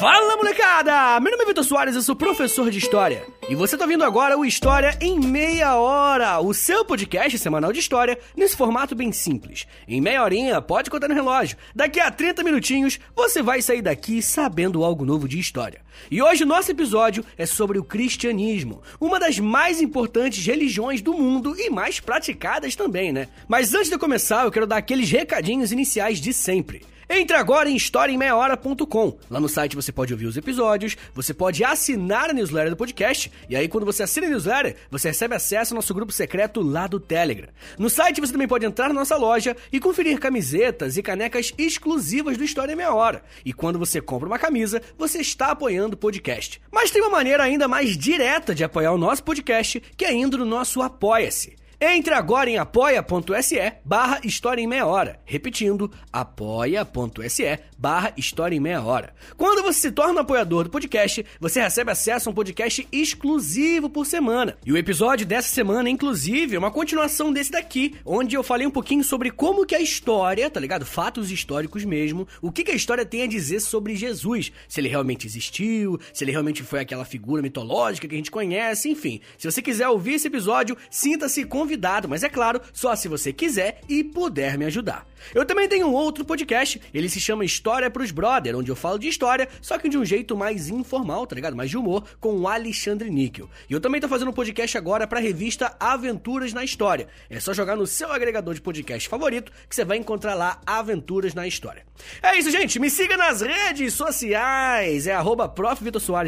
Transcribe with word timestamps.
Fala 0.00 0.34
molecada! 0.34 1.20
Meu 1.20 1.30
nome 1.30 1.44
é 1.44 1.46
Vitor 1.48 1.62
Soares, 1.62 1.94
eu 1.94 2.00
sou 2.00 2.16
professor 2.16 2.70
de 2.70 2.78
História. 2.78 3.26
E 3.50 3.54
você 3.56 3.76
tá 3.76 3.82
ouvindo 3.82 4.04
agora 4.04 4.38
o 4.38 4.44
História 4.44 4.96
em 5.00 5.18
Meia 5.18 5.74
Hora, 5.74 6.38
o 6.38 6.54
seu 6.54 6.84
podcast 6.84 7.36
semanal 7.36 7.72
de 7.72 7.80
história 7.80 8.16
nesse 8.36 8.56
formato 8.56 8.94
bem 8.94 9.10
simples. 9.10 9.66
Em 9.88 10.00
meia 10.00 10.22
horinha, 10.22 10.62
pode 10.62 10.88
contar 10.88 11.08
no 11.08 11.14
relógio. 11.16 11.58
Daqui 11.74 11.98
a 11.98 12.12
30 12.12 12.44
minutinhos, 12.44 13.00
você 13.12 13.42
vai 13.42 13.60
sair 13.60 13.82
daqui 13.82 14.22
sabendo 14.22 14.84
algo 14.84 15.04
novo 15.04 15.26
de 15.26 15.36
história. 15.36 15.80
E 16.08 16.22
hoje 16.22 16.44
o 16.44 16.46
nosso 16.46 16.70
episódio 16.70 17.24
é 17.36 17.44
sobre 17.44 17.76
o 17.76 17.82
cristianismo, 17.82 18.82
uma 19.00 19.18
das 19.18 19.40
mais 19.40 19.82
importantes 19.82 20.46
religiões 20.46 21.02
do 21.02 21.12
mundo 21.12 21.56
e 21.58 21.68
mais 21.70 21.98
praticadas 21.98 22.76
também, 22.76 23.12
né? 23.12 23.26
Mas 23.48 23.74
antes 23.74 23.90
de 23.90 23.98
começar, 23.98 24.44
eu 24.44 24.52
quero 24.52 24.64
dar 24.64 24.76
aqueles 24.76 25.10
recadinhos 25.10 25.72
iniciais 25.72 26.20
de 26.20 26.32
sempre. 26.32 26.82
Entre 27.12 27.36
agora 27.36 27.68
em 27.68 27.74
historiaemmeiahora.com. 27.74 29.18
Lá 29.28 29.40
no 29.40 29.48
site 29.48 29.74
você 29.74 29.90
pode 29.90 30.12
ouvir 30.12 30.26
os 30.26 30.36
episódios, 30.36 30.96
você 31.12 31.34
pode 31.34 31.64
assinar 31.64 32.30
a 32.30 32.32
newsletter 32.32 32.70
do 32.70 32.76
podcast, 32.76 33.32
e 33.48 33.56
aí 33.56 33.68
quando 33.68 33.86
você 33.86 34.02
assina 34.02 34.26
a 34.26 34.30
newsletter, 34.30 34.76
você 34.90 35.08
recebe 35.08 35.34
acesso 35.34 35.74
ao 35.74 35.76
nosso 35.76 35.94
grupo 35.94 36.12
secreto 36.12 36.60
lá 36.60 36.86
do 36.86 37.00
Telegram. 37.00 37.48
No 37.78 37.88
site 37.90 38.20
você 38.20 38.32
também 38.32 38.48
pode 38.48 38.66
entrar 38.66 38.88
na 38.88 38.94
nossa 38.94 39.16
loja 39.16 39.56
e 39.72 39.80
conferir 39.80 40.18
camisetas 40.18 40.96
e 40.96 41.02
canecas 41.02 41.52
exclusivas 41.56 42.36
do 42.36 42.44
História 42.44 42.72
em 42.72 42.76
Meia 42.76 42.94
Hora. 42.94 43.22
E 43.44 43.52
quando 43.52 43.78
você 43.78 44.00
compra 44.00 44.28
uma 44.28 44.38
camisa, 44.38 44.82
você 44.98 45.18
está 45.18 45.52
apoiando 45.52 45.94
o 45.94 45.98
podcast. 45.98 46.60
Mas 46.70 46.90
tem 46.90 47.02
uma 47.02 47.10
maneira 47.10 47.42
ainda 47.42 47.68
mais 47.68 47.96
direta 47.96 48.54
de 48.54 48.64
apoiar 48.64 48.92
o 48.92 48.98
nosso 48.98 49.22
podcast, 49.22 49.80
que 49.96 50.04
é 50.04 50.12
indo 50.12 50.38
no 50.38 50.44
nosso 50.44 50.82
Apoia-se. 50.82 51.59
Entre 51.82 52.12
agora 52.12 52.50
em 52.50 52.58
apoia.se 52.58 53.72
barra 53.82 54.20
História 54.22 54.60
em 54.60 54.66
Meia 54.66 54.84
Hora. 54.84 55.18
Repetindo, 55.24 55.90
apoia.se 56.12 57.58
barra 57.78 58.12
História 58.18 58.54
em 58.54 58.60
Meia 58.60 58.82
Hora. 58.82 59.14
Quando 59.34 59.62
você 59.62 59.80
se 59.80 59.90
torna 59.90 60.20
apoiador 60.20 60.64
do 60.64 60.70
podcast, 60.70 61.24
você 61.40 61.58
recebe 61.58 61.90
acesso 61.90 62.28
a 62.28 62.32
um 62.32 62.34
podcast 62.34 62.86
exclusivo 62.92 63.88
por 63.88 64.04
semana. 64.04 64.58
E 64.66 64.70
o 64.70 64.76
episódio 64.76 65.26
dessa 65.26 65.48
semana, 65.48 65.88
inclusive, 65.88 66.54
é 66.54 66.58
uma 66.58 66.70
continuação 66.70 67.32
desse 67.32 67.50
daqui, 67.50 67.94
onde 68.04 68.36
eu 68.36 68.42
falei 68.42 68.66
um 68.66 68.70
pouquinho 68.70 69.02
sobre 69.02 69.30
como 69.30 69.64
que 69.64 69.74
a 69.74 69.80
história, 69.80 70.50
tá 70.50 70.60
ligado? 70.60 70.84
Fatos 70.84 71.30
históricos 71.30 71.82
mesmo, 71.86 72.28
o 72.42 72.52
que, 72.52 72.62
que 72.62 72.72
a 72.72 72.76
história 72.76 73.06
tem 73.06 73.22
a 73.22 73.26
dizer 73.26 73.58
sobre 73.58 73.96
Jesus. 73.96 74.52
Se 74.68 74.82
ele 74.82 74.88
realmente 74.90 75.26
existiu, 75.26 75.98
se 76.12 76.24
ele 76.24 76.32
realmente 76.32 76.62
foi 76.62 76.80
aquela 76.80 77.06
figura 77.06 77.40
mitológica 77.40 78.06
que 78.06 78.14
a 78.14 78.18
gente 78.18 78.30
conhece, 78.30 78.90
enfim. 78.90 79.22
Se 79.38 79.50
você 79.50 79.62
quiser 79.62 79.88
ouvir 79.88 80.16
esse 80.16 80.28
episódio, 80.28 80.76
sinta-se 80.90 81.42
convidado 81.46 81.69
convidado, 81.70 82.08
mas 82.08 82.24
é 82.24 82.28
claro, 82.28 82.60
só 82.72 82.96
se 82.96 83.06
você 83.06 83.32
quiser 83.32 83.80
e 83.88 84.02
puder 84.02 84.58
me 84.58 84.64
ajudar. 84.64 85.06
Eu 85.34 85.44
também 85.44 85.68
tenho 85.68 85.86
um 85.86 85.92
outro 85.92 86.24
podcast, 86.24 86.80
ele 86.92 87.08
se 87.08 87.20
chama 87.20 87.44
História 87.44 87.90
pros 87.90 88.10
Brother, 88.10 88.56
onde 88.56 88.70
eu 88.70 88.76
falo 88.76 88.98
de 88.98 89.08
história, 89.08 89.48
só 89.60 89.78
que 89.78 89.88
de 89.88 89.98
um 89.98 90.04
jeito 90.04 90.36
mais 90.36 90.68
informal, 90.68 91.26
tá 91.26 91.34
ligado? 91.34 91.56
Mais 91.56 91.70
de 91.70 91.76
humor, 91.76 92.04
com 92.20 92.36
o 92.38 92.48
Alexandre 92.48 93.10
Níquel. 93.10 93.48
E 93.68 93.72
eu 93.72 93.80
também 93.80 94.00
tô 94.00 94.08
fazendo 94.08 94.28
um 94.30 94.34
podcast 94.34 94.76
agora 94.76 95.06
pra 95.06 95.20
revista 95.20 95.74
Aventuras 95.78 96.52
na 96.52 96.64
História. 96.64 97.08
É 97.28 97.40
só 97.40 97.52
jogar 97.52 97.76
no 97.76 97.86
seu 97.86 98.12
agregador 98.12 98.54
de 98.54 98.60
podcast 98.60 99.08
favorito 99.08 99.52
que 99.68 99.74
você 99.74 99.84
vai 99.84 99.96
encontrar 99.96 100.34
lá 100.34 100.60
Aventuras 100.66 101.34
na 101.34 101.46
História. 101.46 101.84
É 102.22 102.38
isso, 102.38 102.50
gente. 102.50 102.78
Me 102.78 102.90
siga 102.90 103.16
nas 103.16 103.40
redes 103.40 103.94
sociais. 103.94 105.06
É 105.06 105.14
arroba 105.14 105.52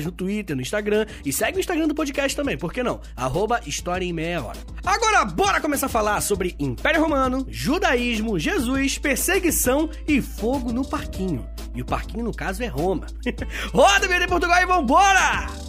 no 0.05 0.13
Twitter, 0.13 0.57
no 0.57 0.63
Instagram. 0.63 1.07
E 1.25 1.33
segue 1.33 1.59
o 1.59 1.61
Instagram 1.61 1.89
do 1.89 1.95
podcast 1.95 2.37
também, 2.37 2.59
por 2.59 2.73
que 2.73 2.83
não? 2.83 3.01
Arroba 3.17 3.61
História 3.67 4.05
em 4.05 4.13
Meia 4.13 4.43
Hora. 4.43 4.59
Agora, 4.85 5.25
bora 5.25 5.61
começar 5.61 5.87
a 5.87 5.89
falar 5.89 6.21
sobre 6.21 6.55
Império 6.59 7.01
Romano, 7.01 7.47
judaísmo, 7.49 8.39
Jesus, 8.39 8.82
perseguição 8.89 9.89
e 10.07 10.21
fogo 10.21 10.73
no 10.73 10.87
parquinho. 10.87 11.47
E 11.75 11.81
o 11.81 11.85
parquinho, 11.85 12.25
no 12.25 12.35
caso, 12.35 12.63
é 12.63 12.67
Roma. 12.67 13.07
Roda, 13.73 14.07
de 14.07 14.27
Portugal 14.27 14.63
e 14.63 14.67
vambora! 14.67 15.62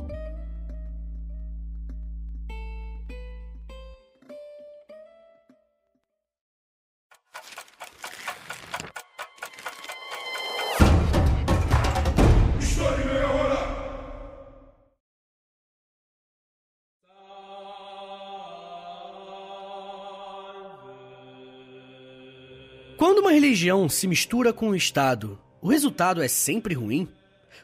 Religião 23.53 23.87
se 23.87 24.07
mistura 24.07 24.51
com 24.51 24.69
o 24.69 24.75
Estado, 24.75 25.39
o 25.61 25.67
resultado 25.67 26.23
é 26.23 26.27
sempre 26.27 26.73
ruim? 26.73 27.07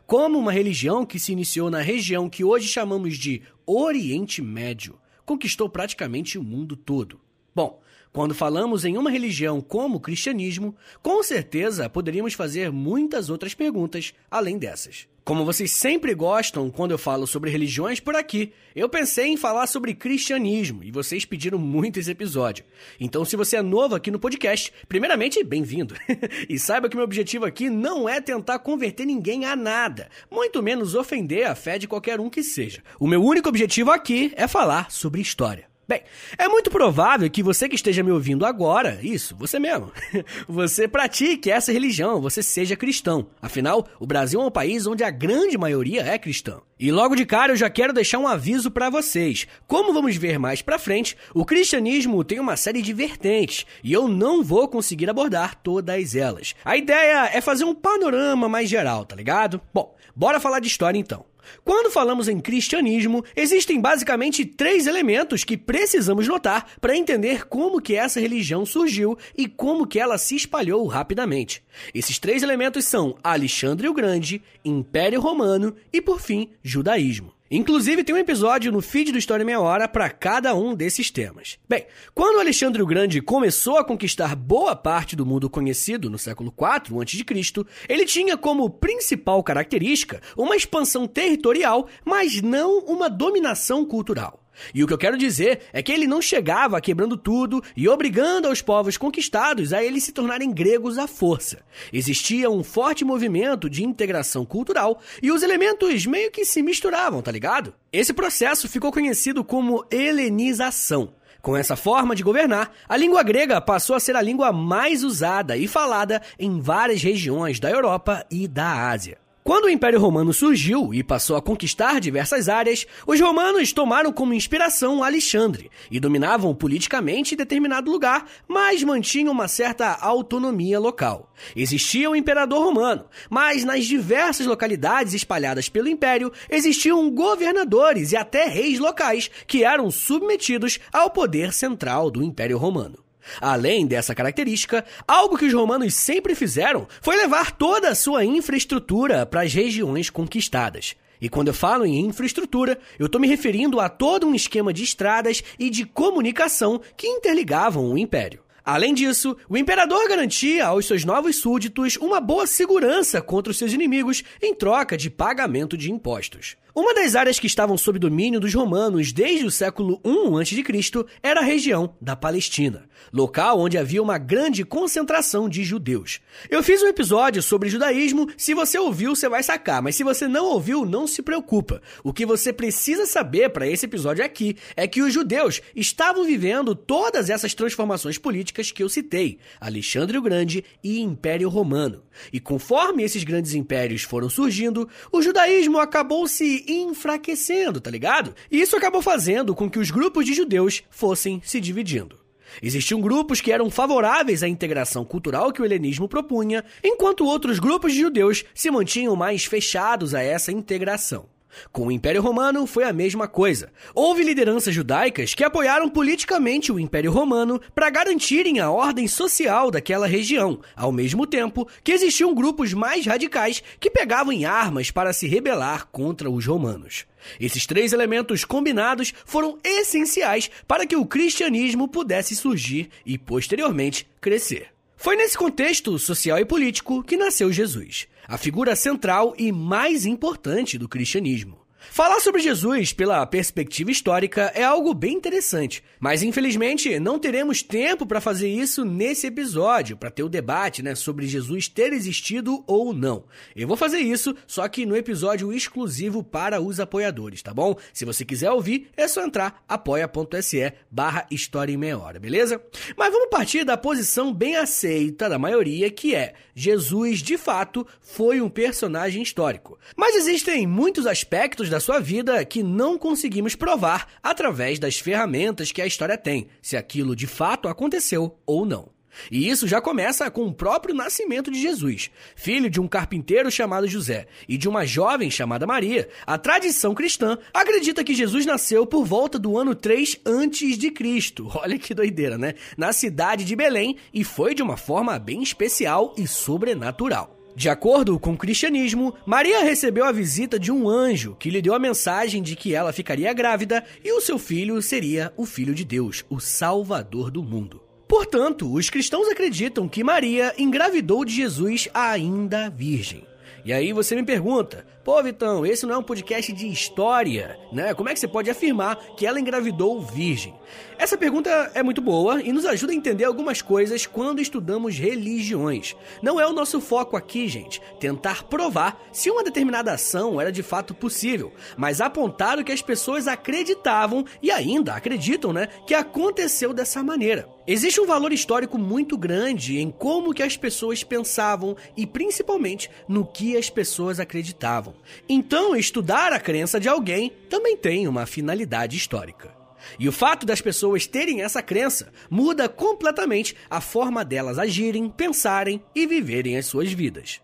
Como 0.05 0.37
uma 0.37 0.51
religião 0.51 1.03
que 1.03 1.17
se 1.17 1.31
iniciou 1.31 1.71
na 1.71 1.81
região 1.81 2.29
que 2.29 2.43
hoje 2.43 2.67
chamamos 2.67 3.17
de 3.17 3.41
Oriente 3.65 4.39
Médio 4.39 4.99
conquistou 5.25 5.67
praticamente 5.67 6.37
o 6.37 6.43
mundo 6.43 6.75
todo? 6.75 7.19
Bom, 7.55 7.81
quando 8.11 8.33
falamos 8.33 8.85
em 8.85 8.97
uma 8.97 9.11
religião 9.11 9.61
como 9.61 9.97
o 9.97 9.99
cristianismo, 9.99 10.75
com 11.01 11.21
certeza 11.21 11.89
poderíamos 11.89 12.33
fazer 12.33 12.71
muitas 12.71 13.29
outras 13.29 13.53
perguntas 13.53 14.13
além 14.31 14.57
dessas. 14.57 15.07
Como 15.23 15.45
vocês 15.45 15.71
sempre 15.71 16.15
gostam 16.15 16.71
quando 16.71 16.89
eu 16.89 16.97
falo 16.97 17.27
sobre 17.27 17.51
religiões 17.51 17.99
por 17.99 18.15
aqui, 18.15 18.51
eu 18.75 18.89
pensei 18.89 19.27
em 19.27 19.37
falar 19.37 19.67
sobre 19.67 19.93
cristianismo 19.93 20.83
e 20.83 20.89
vocês 20.89 21.23
pediram 21.23 21.59
muito 21.59 21.99
esse 21.99 22.09
episódio. 22.09 22.65
Então, 22.99 23.23
se 23.23 23.35
você 23.35 23.57
é 23.57 23.61
novo 23.61 23.93
aqui 23.93 24.09
no 24.09 24.17
podcast, 24.17 24.73
primeiramente, 24.87 25.43
bem-vindo. 25.43 25.93
e 26.49 26.57
saiba 26.57 26.89
que 26.89 26.95
meu 26.95 27.05
objetivo 27.05 27.45
aqui 27.45 27.69
não 27.69 28.09
é 28.09 28.19
tentar 28.19 28.57
converter 28.57 29.05
ninguém 29.05 29.45
a 29.45 29.55
nada, 29.55 30.09
muito 30.31 30.63
menos 30.63 30.95
ofender 30.95 31.45
a 31.45 31.53
fé 31.53 31.77
de 31.77 31.87
qualquer 31.87 32.19
um 32.19 32.27
que 32.27 32.41
seja. 32.41 32.81
O 32.99 33.05
meu 33.05 33.23
único 33.23 33.49
objetivo 33.49 33.91
aqui 33.91 34.33
é 34.35 34.47
falar 34.47 34.89
sobre 34.89 35.21
história. 35.21 35.68
Bem, 35.89 36.03
é 36.37 36.47
muito 36.47 36.69
provável 36.69 37.27
que 37.31 37.41
você 37.41 37.67
que 37.67 37.73
esteja 37.73 38.03
me 38.03 38.11
ouvindo 38.11 38.45
agora, 38.45 38.99
isso, 39.01 39.35
você 39.35 39.57
mesmo, 39.57 39.91
você 40.47 40.87
pratique 40.87 41.49
essa 41.49 41.71
religião, 41.71 42.21
você 42.21 42.43
seja 42.43 42.75
cristão. 42.75 43.25
Afinal, 43.41 43.87
o 43.99 44.05
Brasil 44.05 44.39
é 44.39 44.45
um 44.45 44.51
país 44.51 44.85
onde 44.85 45.03
a 45.03 45.09
grande 45.09 45.57
maioria 45.57 46.03
é 46.03 46.19
cristã. 46.19 46.61
E 46.79 46.91
logo 46.91 47.15
de 47.15 47.25
cara 47.25 47.53
eu 47.53 47.57
já 47.57 47.71
quero 47.71 47.91
deixar 47.91 48.19
um 48.19 48.27
aviso 48.27 48.69
para 48.69 48.91
vocês. 48.91 49.47
Como 49.65 49.91
vamos 49.91 50.15
ver 50.15 50.37
mais 50.37 50.61
pra 50.61 50.77
frente, 50.77 51.17
o 51.33 51.43
cristianismo 51.43 52.23
tem 52.23 52.39
uma 52.39 52.55
série 52.55 52.83
de 52.83 52.93
vertentes 52.93 53.65
e 53.83 53.91
eu 53.91 54.07
não 54.07 54.43
vou 54.43 54.67
conseguir 54.67 55.09
abordar 55.09 55.55
todas 55.55 56.15
elas. 56.15 56.53
A 56.63 56.77
ideia 56.77 57.31
é 57.33 57.41
fazer 57.41 57.63
um 57.63 57.73
panorama 57.73 58.47
mais 58.47 58.69
geral, 58.69 59.05
tá 59.05 59.15
ligado? 59.15 59.59
Bom, 59.73 59.95
bora 60.15 60.39
falar 60.39 60.59
de 60.59 60.67
história 60.67 60.99
então. 60.99 61.25
Quando 61.63 61.91
falamos 61.91 62.27
em 62.27 62.39
cristianismo, 62.39 63.23
existem 63.35 63.79
basicamente 63.79 64.45
três 64.45 64.87
elementos 64.87 65.43
que 65.43 65.57
precisamos 65.57 66.27
notar 66.27 66.65
para 66.79 66.95
entender 66.95 67.47
como 67.47 67.81
que 67.81 67.95
essa 67.95 68.19
religião 68.19 68.65
surgiu 68.65 69.17
e 69.37 69.47
como 69.47 69.87
que 69.87 69.99
ela 69.99 70.17
se 70.17 70.35
espalhou 70.35 70.85
rapidamente. 70.87 71.63
Esses 71.93 72.19
três 72.19 72.43
elementos 72.43 72.85
são 72.85 73.17
Alexandre 73.23 73.87
o 73.87 73.93
Grande, 73.93 74.41
Império 74.63 75.21
Romano 75.21 75.75
e, 75.91 76.01
por 76.01 76.19
fim, 76.19 76.49
judaísmo. 76.63 77.38
Inclusive, 77.51 78.03
tem 78.03 78.13
um 78.13 78.19
episódio 78.19 78.71
no 78.71 78.79
feed 78.79 79.11
do 79.11 79.17
História 79.17 79.43
Meia 79.43 79.59
Hora 79.59 79.87
para 79.87 80.07
cada 80.11 80.53
um 80.53 80.75
desses 80.75 81.09
temas. 81.09 81.57
Bem, 81.67 81.87
quando 82.13 82.39
Alexandre 82.39 82.79
o 82.79 82.85
Grande 82.85 83.21
começou 83.21 83.77
a 83.77 83.83
conquistar 83.83 84.35
boa 84.35 84.75
parte 84.75 85.15
do 85.15 85.25
mundo 85.25 85.49
conhecido 85.49 86.11
no 86.11 86.19
século 86.19 86.53
IV 86.55 87.01
a.C., 87.01 87.65
ele 87.89 88.05
tinha 88.05 88.37
como 88.37 88.69
principal 88.69 89.41
característica 89.41 90.21
uma 90.37 90.55
expansão 90.55 91.07
territorial, 91.07 91.87
mas 92.05 92.39
não 92.39 92.85
uma 92.85 93.09
dominação 93.09 93.83
cultural. 93.83 94.39
E 94.73 94.83
o 94.83 94.87
que 94.87 94.93
eu 94.93 94.97
quero 94.97 95.17
dizer 95.17 95.61
é 95.73 95.81
que 95.81 95.91
ele 95.91 96.07
não 96.07 96.21
chegava 96.21 96.81
quebrando 96.81 97.17
tudo 97.17 97.63
e 97.75 97.87
obrigando 97.87 98.47
aos 98.47 98.61
povos 98.61 98.97
conquistados 98.97 99.73
a 99.73 99.83
eles 99.83 100.03
se 100.03 100.11
tornarem 100.11 100.51
gregos 100.51 100.97
à 100.97 101.07
força. 101.07 101.59
Existia 101.91 102.49
um 102.49 102.63
forte 102.63 103.03
movimento 103.03 103.69
de 103.69 103.83
integração 103.83 104.45
cultural 104.45 105.01
e 105.21 105.31
os 105.31 105.43
elementos 105.43 106.05
meio 106.05 106.31
que 106.31 106.45
se 106.45 106.61
misturavam, 106.61 107.21
tá 107.21 107.31
ligado? 107.31 107.73
Esse 107.91 108.13
processo 108.13 108.69
ficou 108.69 108.91
conhecido 108.91 109.43
como 109.43 109.85
helenização. 109.91 111.13
Com 111.41 111.55
essa 111.55 111.75
forma 111.75 112.15
de 112.15 112.23
governar, 112.23 112.71
a 112.87 112.97
língua 112.97 113.23
grega 113.23 113.61
passou 113.61 113.95
a 113.95 113.99
ser 113.99 114.15
a 114.15 114.21
língua 114.21 114.51
mais 114.51 115.03
usada 115.03 115.55
e 115.55 115.67
falada 115.67 116.21
em 116.37 116.59
várias 116.59 117.01
regiões 117.01 117.59
da 117.59 117.69
Europa 117.69 118.25
e 118.29 118.47
da 118.47 118.89
Ásia. 118.89 119.17
Quando 119.43 119.65
o 119.65 119.69
Império 119.69 119.99
Romano 119.99 120.31
surgiu 120.33 120.93
e 120.93 121.01
passou 121.01 121.35
a 121.35 121.41
conquistar 121.41 121.99
diversas 121.99 122.47
áreas, 122.47 122.85
os 123.07 123.19
romanos 123.19 123.73
tomaram 123.73 124.11
como 124.11 124.33
inspiração 124.33 125.03
Alexandre 125.03 125.71
e 125.89 125.99
dominavam 125.99 126.53
politicamente 126.53 127.35
determinado 127.35 127.89
lugar, 127.89 128.27
mas 128.47 128.83
mantinham 128.83 129.31
uma 129.31 129.47
certa 129.47 129.95
autonomia 129.95 130.79
local. 130.79 131.33
Existia 131.55 132.09
o 132.09 132.15
imperador 132.15 132.63
romano, 132.63 133.05
mas 133.29 133.63
nas 133.63 133.85
diversas 133.85 134.45
localidades 134.45 135.13
espalhadas 135.13 135.67
pelo 135.67 135.87
império 135.87 136.31
existiam 136.49 137.09
governadores 137.09 138.11
e 138.11 138.17
até 138.17 138.45
reis 138.45 138.77
locais 138.77 139.31
que 139.47 139.63
eram 139.63 139.89
submetidos 139.89 140.79
ao 140.93 141.09
poder 141.09 141.53
central 141.53 142.11
do 142.11 142.21
Império 142.21 142.57
Romano. 142.57 143.08
Além 143.41 143.85
dessa 143.85 144.15
característica, 144.15 144.85
algo 145.07 145.37
que 145.37 145.45
os 145.45 145.53
romanos 145.53 145.93
sempre 145.93 146.35
fizeram 146.35 146.87
foi 147.01 147.15
levar 147.15 147.51
toda 147.51 147.89
a 147.89 147.95
sua 147.95 148.25
infraestrutura 148.25 149.25
para 149.25 149.41
as 149.41 149.53
regiões 149.53 150.09
conquistadas. 150.09 150.95
E 151.21 151.27
quando 151.27 151.49
eu 151.49 151.53
falo 151.53 151.85
em 151.85 151.99
infraestrutura, 151.99 152.79
eu 152.97 153.07
estou 153.07 153.19
me 153.19 153.27
referindo 153.27 153.79
a 153.79 153.89
todo 153.89 154.25
um 154.25 154.33
esquema 154.33 154.71
de 154.71 154.83
estradas 154.83 155.43
e 155.57 155.69
de 155.69 155.85
comunicação 155.85 156.79
que 156.95 157.07
interligavam 157.07 157.91
o 157.91 157.97
império. 157.97 158.41
Além 158.63 158.93
disso, 158.93 159.35
o 159.49 159.57
imperador 159.57 160.07
garantia 160.07 160.67
aos 160.67 160.85
seus 160.85 161.03
novos 161.03 161.37
súditos 161.37 161.97
uma 161.97 162.19
boa 162.21 162.45
segurança 162.45 163.21
contra 163.21 163.51
os 163.51 163.57
seus 163.57 163.73
inimigos 163.73 164.23
em 164.41 164.53
troca 164.53 164.95
de 164.95 165.09
pagamento 165.09 165.75
de 165.75 165.91
impostos. 165.91 166.55
Uma 166.75 166.93
das 166.93 167.15
áreas 167.15 167.39
que 167.39 167.47
estavam 167.47 167.77
sob 167.77 167.97
domínio 167.97 168.39
dos 168.39 168.53
romanos 168.53 169.11
desde 169.11 169.45
o 169.45 169.51
século 169.51 169.99
I 170.05 170.39
a.C. 170.39 171.05
era 171.23 171.39
a 171.39 171.43
região 171.43 171.95
da 171.99 172.15
Palestina, 172.15 172.87
local 173.11 173.59
onde 173.59 173.77
havia 173.77 174.03
uma 174.03 174.19
grande 174.19 174.63
concentração 174.63 175.49
de 175.49 175.63
judeus. 175.63 176.19
Eu 176.47 176.61
fiz 176.61 176.83
um 176.83 176.87
episódio 176.87 177.41
sobre 177.41 177.69
judaísmo, 177.69 178.27
se 178.37 178.53
você 178.53 178.77
ouviu, 178.77 179.15
você 179.15 179.27
vai 179.27 179.41
sacar, 179.41 179.81
mas 179.81 179.95
se 179.95 180.03
você 180.03 180.27
não 180.27 180.45
ouviu, 180.45 180.85
não 180.85 181.07
se 181.07 181.23
preocupa. 181.23 181.81
O 182.03 182.13
que 182.13 182.25
você 182.25 182.53
precisa 182.53 183.07
saber 183.07 183.49
para 183.49 183.67
esse 183.67 183.85
episódio 183.85 184.23
aqui 184.23 184.55
é 184.75 184.87
que 184.87 185.01
os 185.01 185.11
judeus 185.11 185.61
estavam 185.75 186.23
vivendo 186.23 186.75
todas 186.75 187.31
essas 187.31 187.55
transformações 187.55 188.19
políticas 188.19 188.71
que 188.71 188.83
eu 188.83 188.89
citei, 188.89 189.39
Alexandre 189.59 190.17
o 190.17 190.21
Grande 190.21 190.63
e 190.83 190.99
Império 190.99 191.49
Romano. 191.49 192.03
E 192.31 192.39
conforme 192.39 193.03
esses 193.03 193.23
grandes 193.23 193.53
impérios 193.53 194.03
foram 194.03 194.29
surgindo, 194.29 194.87
o 195.11 195.21
judaísmo 195.21 195.79
acabou 195.79 196.27
se 196.27 196.58
enfraquecendo, 196.67 197.79
tá 197.79 197.89
ligado? 197.89 198.35
E 198.51 198.61
isso 198.61 198.75
acabou 198.75 199.01
fazendo 199.01 199.55
com 199.55 199.69
que 199.69 199.79
os 199.79 199.91
grupos 199.91 200.25
de 200.25 200.33
judeus 200.33 200.83
fossem 200.89 201.41
se 201.43 201.59
dividindo. 201.59 202.17
Existiam 202.61 202.99
grupos 202.99 203.41
que 203.41 203.51
eram 203.51 203.69
favoráveis 203.69 204.43
à 204.43 204.47
integração 204.47 205.05
cultural 205.05 205.51
que 205.51 205.61
o 205.61 205.65
helenismo 205.65 206.07
propunha, 206.07 206.63
enquanto 206.83 207.25
outros 207.25 207.59
grupos 207.59 207.93
de 207.93 207.99
judeus 207.99 208.43
se 208.53 208.71
mantinham 208.71 209.15
mais 209.15 209.45
fechados 209.45 210.15
a 210.15 210.21
essa 210.21 210.51
integração. 210.51 211.25
Com 211.71 211.87
o 211.87 211.91
Império 211.91 212.21
Romano 212.21 212.65
foi 212.65 212.83
a 212.83 212.93
mesma 212.93 213.27
coisa. 213.27 213.71
Houve 213.93 214.23
lideranças 214.23 214.73
judaicas 214.73 215.33
que 215.33 215.43
apoiaram 215.43 215.89
politicamente 215.89 216.71
o 216.71 216.79
Império 216.79 217.11
Romano 217.11 217.59
para 217.73 217.89
garantirem 217.89 218.59
a 218.59 218.69
ordem 218.69 219.07
social 219.07 219.71
daquela 219.71 220.07
região, 220.07 220.59
ao 220.75 220.91
mesmo 220.91 221.25
tempo 221.25 221.67
que 221.83 221.91
existiam 221.91 222.33
grupos 222.33 222.73
mais 222.73 223.05
radicais 223.05 223.63
que 223.79 223.89
pegavam 223.89 224.33
em 224.33 224.45
armas 224.45 224.91
para 224.91 225.13
se 225.13 225.27
rebelar 225.27 225.87
contra 225.87 226.29
os 226.29 226.45
romanos. 226.45 227.05
Esses 227.39 227.65
três 227.65 227.93
elementos 227.93 228.45
combinados 228.45 229.13
foram 229.25 229.57
essenciais 229.63 230.49
para 230.67 230.85
que 230.85 230.95
o 230.95 231.05
cristianismo 231.05 231.87
pudesse 231.87 232.35
surgir 232.35 232.89
e, 233.05 233.17
posteriormente, 233.17 234.07
crescer. 234.21 234.69
Foi 234.95 235.15
nesse 235.15 235.37
contexto 235.37 235.97
social 235.97 236.39
e 236.39 236.45
político 236.45 237.01
que 237.01 237.15
nasceu 237.15 237.51
Jesus, 237.53 238.07
a 238.29 238.37
figura 238.37 238.75
central 238.75 239.33
e 239.39 239.51
mais 239.51 240.05
importante 240.05 240.77
do 240.77 240.87
cristianismo. 240.87 241.57
Falar 241.79 242.19
sobre 242.19 242.41
Jesus 242.41 242.91
pela 242.91 243.25
perspectiva 243.25 243.89
histórica 243.89 244.51
é 244.53 244.63
algo 244.63 244.93
bem 244.93 245.13
interessante, 245.13 245.81
mas 245.99 246.21
infelizmente 246.21 246.99
não 246.99 247.17
teremos 247.17 247.63
tempo 247.63 248.05
para 248.05 248.19
fazer 248.19 248.49
isso 248.49 248.83
nesse 248.83 249.27
episódio, 249.27 249.95
para 249.95 250.11
ter 250.11 250.23
o 250.23 250.29
debate 250.29 250.83
né, 250.83 250.93
sobre 250.93 251.25
Jesus 251.25 251.67
ter 251.69 251.93
existido 251.93 252.63
ou 252.67 252.93
não. 252.93 253.23
Eu 253.55 253.67
vou 253.67 253.77
fazer 253.77 253.99
isso, 253.99 254.35
só 254.45 254.67
que 254.67 254.85
no 254.85 254.95
episódio 254.95 255.53
exclusivo 255.53 256.21
para 256.21 256.61
os 256.61 256.79
apoiadores, 256.79 257.41
tá 257.41 257.53
bom? 257.53 257.75
Se 257.93 258.05
você 258.05 258.25
quiser 258.25 258.51
ouvir, 258.51 258.89
é 258.97 259.07
só 259.07 259.23
entrar 259.23 259.63
apoia.se 259.67 260.73
barra 260.91 261.25
História 261.31 261.71
em 261.73 261.77
Meia 261.77 261.97
Hora, 261.97 262.19
beleza? 262.19 262.61
Mas 262.97 263.11
vamos 263.11 263.29
partir 263.29 263.63
da 263.63 263.77
posição 263.77 264.33
bem 264.33 264.57
aceita 264.57 265.29
da 265.29 265.39
maioria, 265.39 265.89
que 265.89 266.13
é 266.13 266.33
Jesus, 266.53 267.19
de 267.19 267.37
fato, 267.37 267.87
foi 268.01 268.41
um 268.41 268.49
personagem 268.49 269.23
histórico. 269.23 269.79
Mas 269.95 270.15
existem 270.15 270.67
muitos 270.67 271.07
aspectos 271.07 271.68
da 271.69 271.79
sua 271.79 271.99
vida 271.99 272.43
que 272.45 272.63
não 272.63 272.97
conseguimos 272.97 273.55
provar 273.55 274.07
através 274.21 274.79
das 274.79 274.97
ferramentas 274.97 275.71
que 275.71 275.81
a 275.81 275.87
história 275.87 276.17
tem, 276.17 276.47
se 276.61 276.75
aquilo 276.75 277.15
de 277.15 277.27
fato 277.27 277.67
aconteceu 277.67 278.37
ou 278.45 278.65
não. 278.65 278.89
E 279.31 279.49
isso 279.49 279.67
já 279.67 279.81
começa 279.81 280.29
com 280.29 280.45
o 280.45 280.53
próprio 280.53 280.95
nascimento 280.95 281.51
de 281.51 281.61
Jesus. 281.61 282.09
Filho 282.35 282.69
de 282.69 282.79
um 282.79 282.87
carpinteiro 282.87 283.49
chamado 283.51 283.87
José 283.87 284.27
e 284.47 284.57
de 284.57 284.67
uma 284.67 284.85
jovem 284.85 285.29
chamada 285.29 285.67
Maria, 285.67 286.07
a 286.25 286.37
tradição 286.37 286.93
cristã 286.93 287.37
acredita 287.53 288.03
que 288.03 288.13
Jesus 288.13 288.45
nasceu 288.45 288.85
por 288.85 289.05
volta 289.05 289.37
do 289.37 289.57
ano 289.57 289.75
3 289.75 290.21
antes 290.25 290.77
de 290.77 290.91
Cristo. 290.91 291.49
Olha 291.55 291.77
que 291.77 291.93
doideira, 291.93 292.37
né? 292.37 292.53
Na 292.77 292.93
cidade 292.93 293.43
de 293.43 293.55
Belém 293.55 293.97
e 294.13 294.23
foi 294.23 294.53
de 294.53 294.63
uma 294.63 294.77
forma 294.77 295.17
bem 295.19 295.43
especial 295.43 296.13
e 296.17 296.27
sobrenatural. 296.27 297.38
De 297.59 297.67
acordo 297.67 298.17
com 298.17 298.31
o 298.31 298.37
cristianismo, 298.37 299.13
Maria 299.25 299.61
recebeu 299.61 300.05
a 300.05 300.13
visita 300.13 300.57
de 300.57 300.71
um 300.71 300.87
anjo 300.87 301.35
que 301.37 301.49
lhe 301.49 301.61
deu 301.61 301.73
a 301.73 301.77
mensagem 301.77 302.41
de 302.41 302.55
que 302.55 302.73
ela 302.73 302.93
ficaria 302.93 303.33
grávida 303.33 303.83
e 304.01 304.13
o 304.13 304.21
seu 304.21 304.39
filho 304.39 304.81
seria 304.81 305.33
o 305.35 305.45
Filho 305.45 305.75
de 305.75 305.83
Deus, 305.83 306.23
o 306.29 306.39
Salvador 306.39 307.29
do 307.29 307.43
mundo. 307.43 307.83
Portanto, 308.07 308.73
os 308.73 308.89
cristãos 308.89 309.27
acreditam 309.27 309.89
que 309.89 310.05
Maria 310.05 310.53
engravidou 310.57 311.25
de 311.25 311.33
Jesus 311.33 311.89
ainda 311.93 312.69
virgem. 312.69 313.25
E 313.65 313.73
aí 313.73 313.91
você 313.91 314.15
me 314.15 314.23
pergunta, 314.23 314.85
pô 315.09 315.23
Vitão, 315.23 315.65
esse 315.65 315.87
não 315.87 315.95
é 315.95 315.97
um 315.97 316.03
podcast 316.03 316.53
de 316.53 316.67
história, 316.67 317.57
né? 317.71 317.95
Como 317.95 318.07
é 318.07 318.13
que 318.13 318.19
você 318.19 318.27
pode 318.27 318.47
afirmar 318.47 318.95
que 319.17 319.25
ela 319.25 319.39
engravidou 319.39 319.99
virgem? 319.99 320.53
Essa 320.99 321.17
pergunta 321.17 321.49
é 321.73 321.81
muito 321.81 321.99
boa 321.99 322.39
e 322.43 322.51
nos 322.51 322.63
ajuda 322.63 322.93
a 322.93 322.95
entender 322.95 323.23
algumas 323.23 323.59
coisas 323.59 324.05
quando 324.05 324.39
estudamos 324.39 324.99
religiões. 324.99 325.95
Não 326.21 326.39
é 326.39 326.45
o 326.45 326.53
nosso 326.53 326.79
foco 326.79 327.17
aqui, 327.17 327.47
gente, 327.47 327.81
tentar 327.99 328.43
provar 328.43 329.01
se 329.11 329.31
uma 329.31 329.43
determinada 329.43 329.93
ação 329.93 330.39
era 330.39 330.51
de 330.51 330.61
fato 330.61 330.93
possível, 330.93 331.51
mas 331.75 332.01
apontar 332.01 332.59
o 332.59 332.63
que 332.63 332.71
as 332.71 332.83
pessoas 332.83 333.27
acreditavam 333.27 334.23
e 334.43 334.51
ainda 334.51 334.93
acreditam, 334.93 335.51
né, 335.51 335.69
que 335.87 335.95
aconteceu 335.95 336.71
dessa 336.71 337.01
maneira. 337.01 337.49
Existe 337.65 338.01
um 338.01 338.07
valor 338.07 338.33
histórico 338.33 338.77
muito 338.77 339.17
grande 339.17 339.77
em 339.77 339.91
como 339.91 340.33
que 340.33 340.41
as 340.43 340.57
pessoas 340.57 341.03
pensavam 341.03 341.77
e 341.95 342.05
principalmente 342.05 342.89
no 343.07 343.25
que 343.25 343.55
as 343.55 343.69
pessoas 343.69 344.19
acreditavam. 344.19 344.95
Então, 345.27 345.75
estudar 345.75 346.33
a 346.33 346.39
crença 346.39 346.79
de 346.79 346.89
alguém 346.89 347.31
também 347.49 347.75
tem 347.77 348.07
uma 348.07 348.25
finalidade 348.25 348.97
histórica. 348.97 349.59
E 349.97 350.07
o 350.07 350.11
fato 350.11 350.45
das 350.45 350.61
pessoas 350.61 351.07
terem 351.07 351.41
essa 351.41 351.61
crença 351.61 352.11
muda 352.29 352.67
completamente 352.67 353.55
a 353.69 353.81
forma 353.81 354.25
delas 354.25 354.59
agirem, 354.59 355.09
pensarem 355.09 355.81
e 355.95 356.05
viverem 356.05 356.57
as 356.57 356.65
suas 356.65 356.91
vidas. 356.91 357.41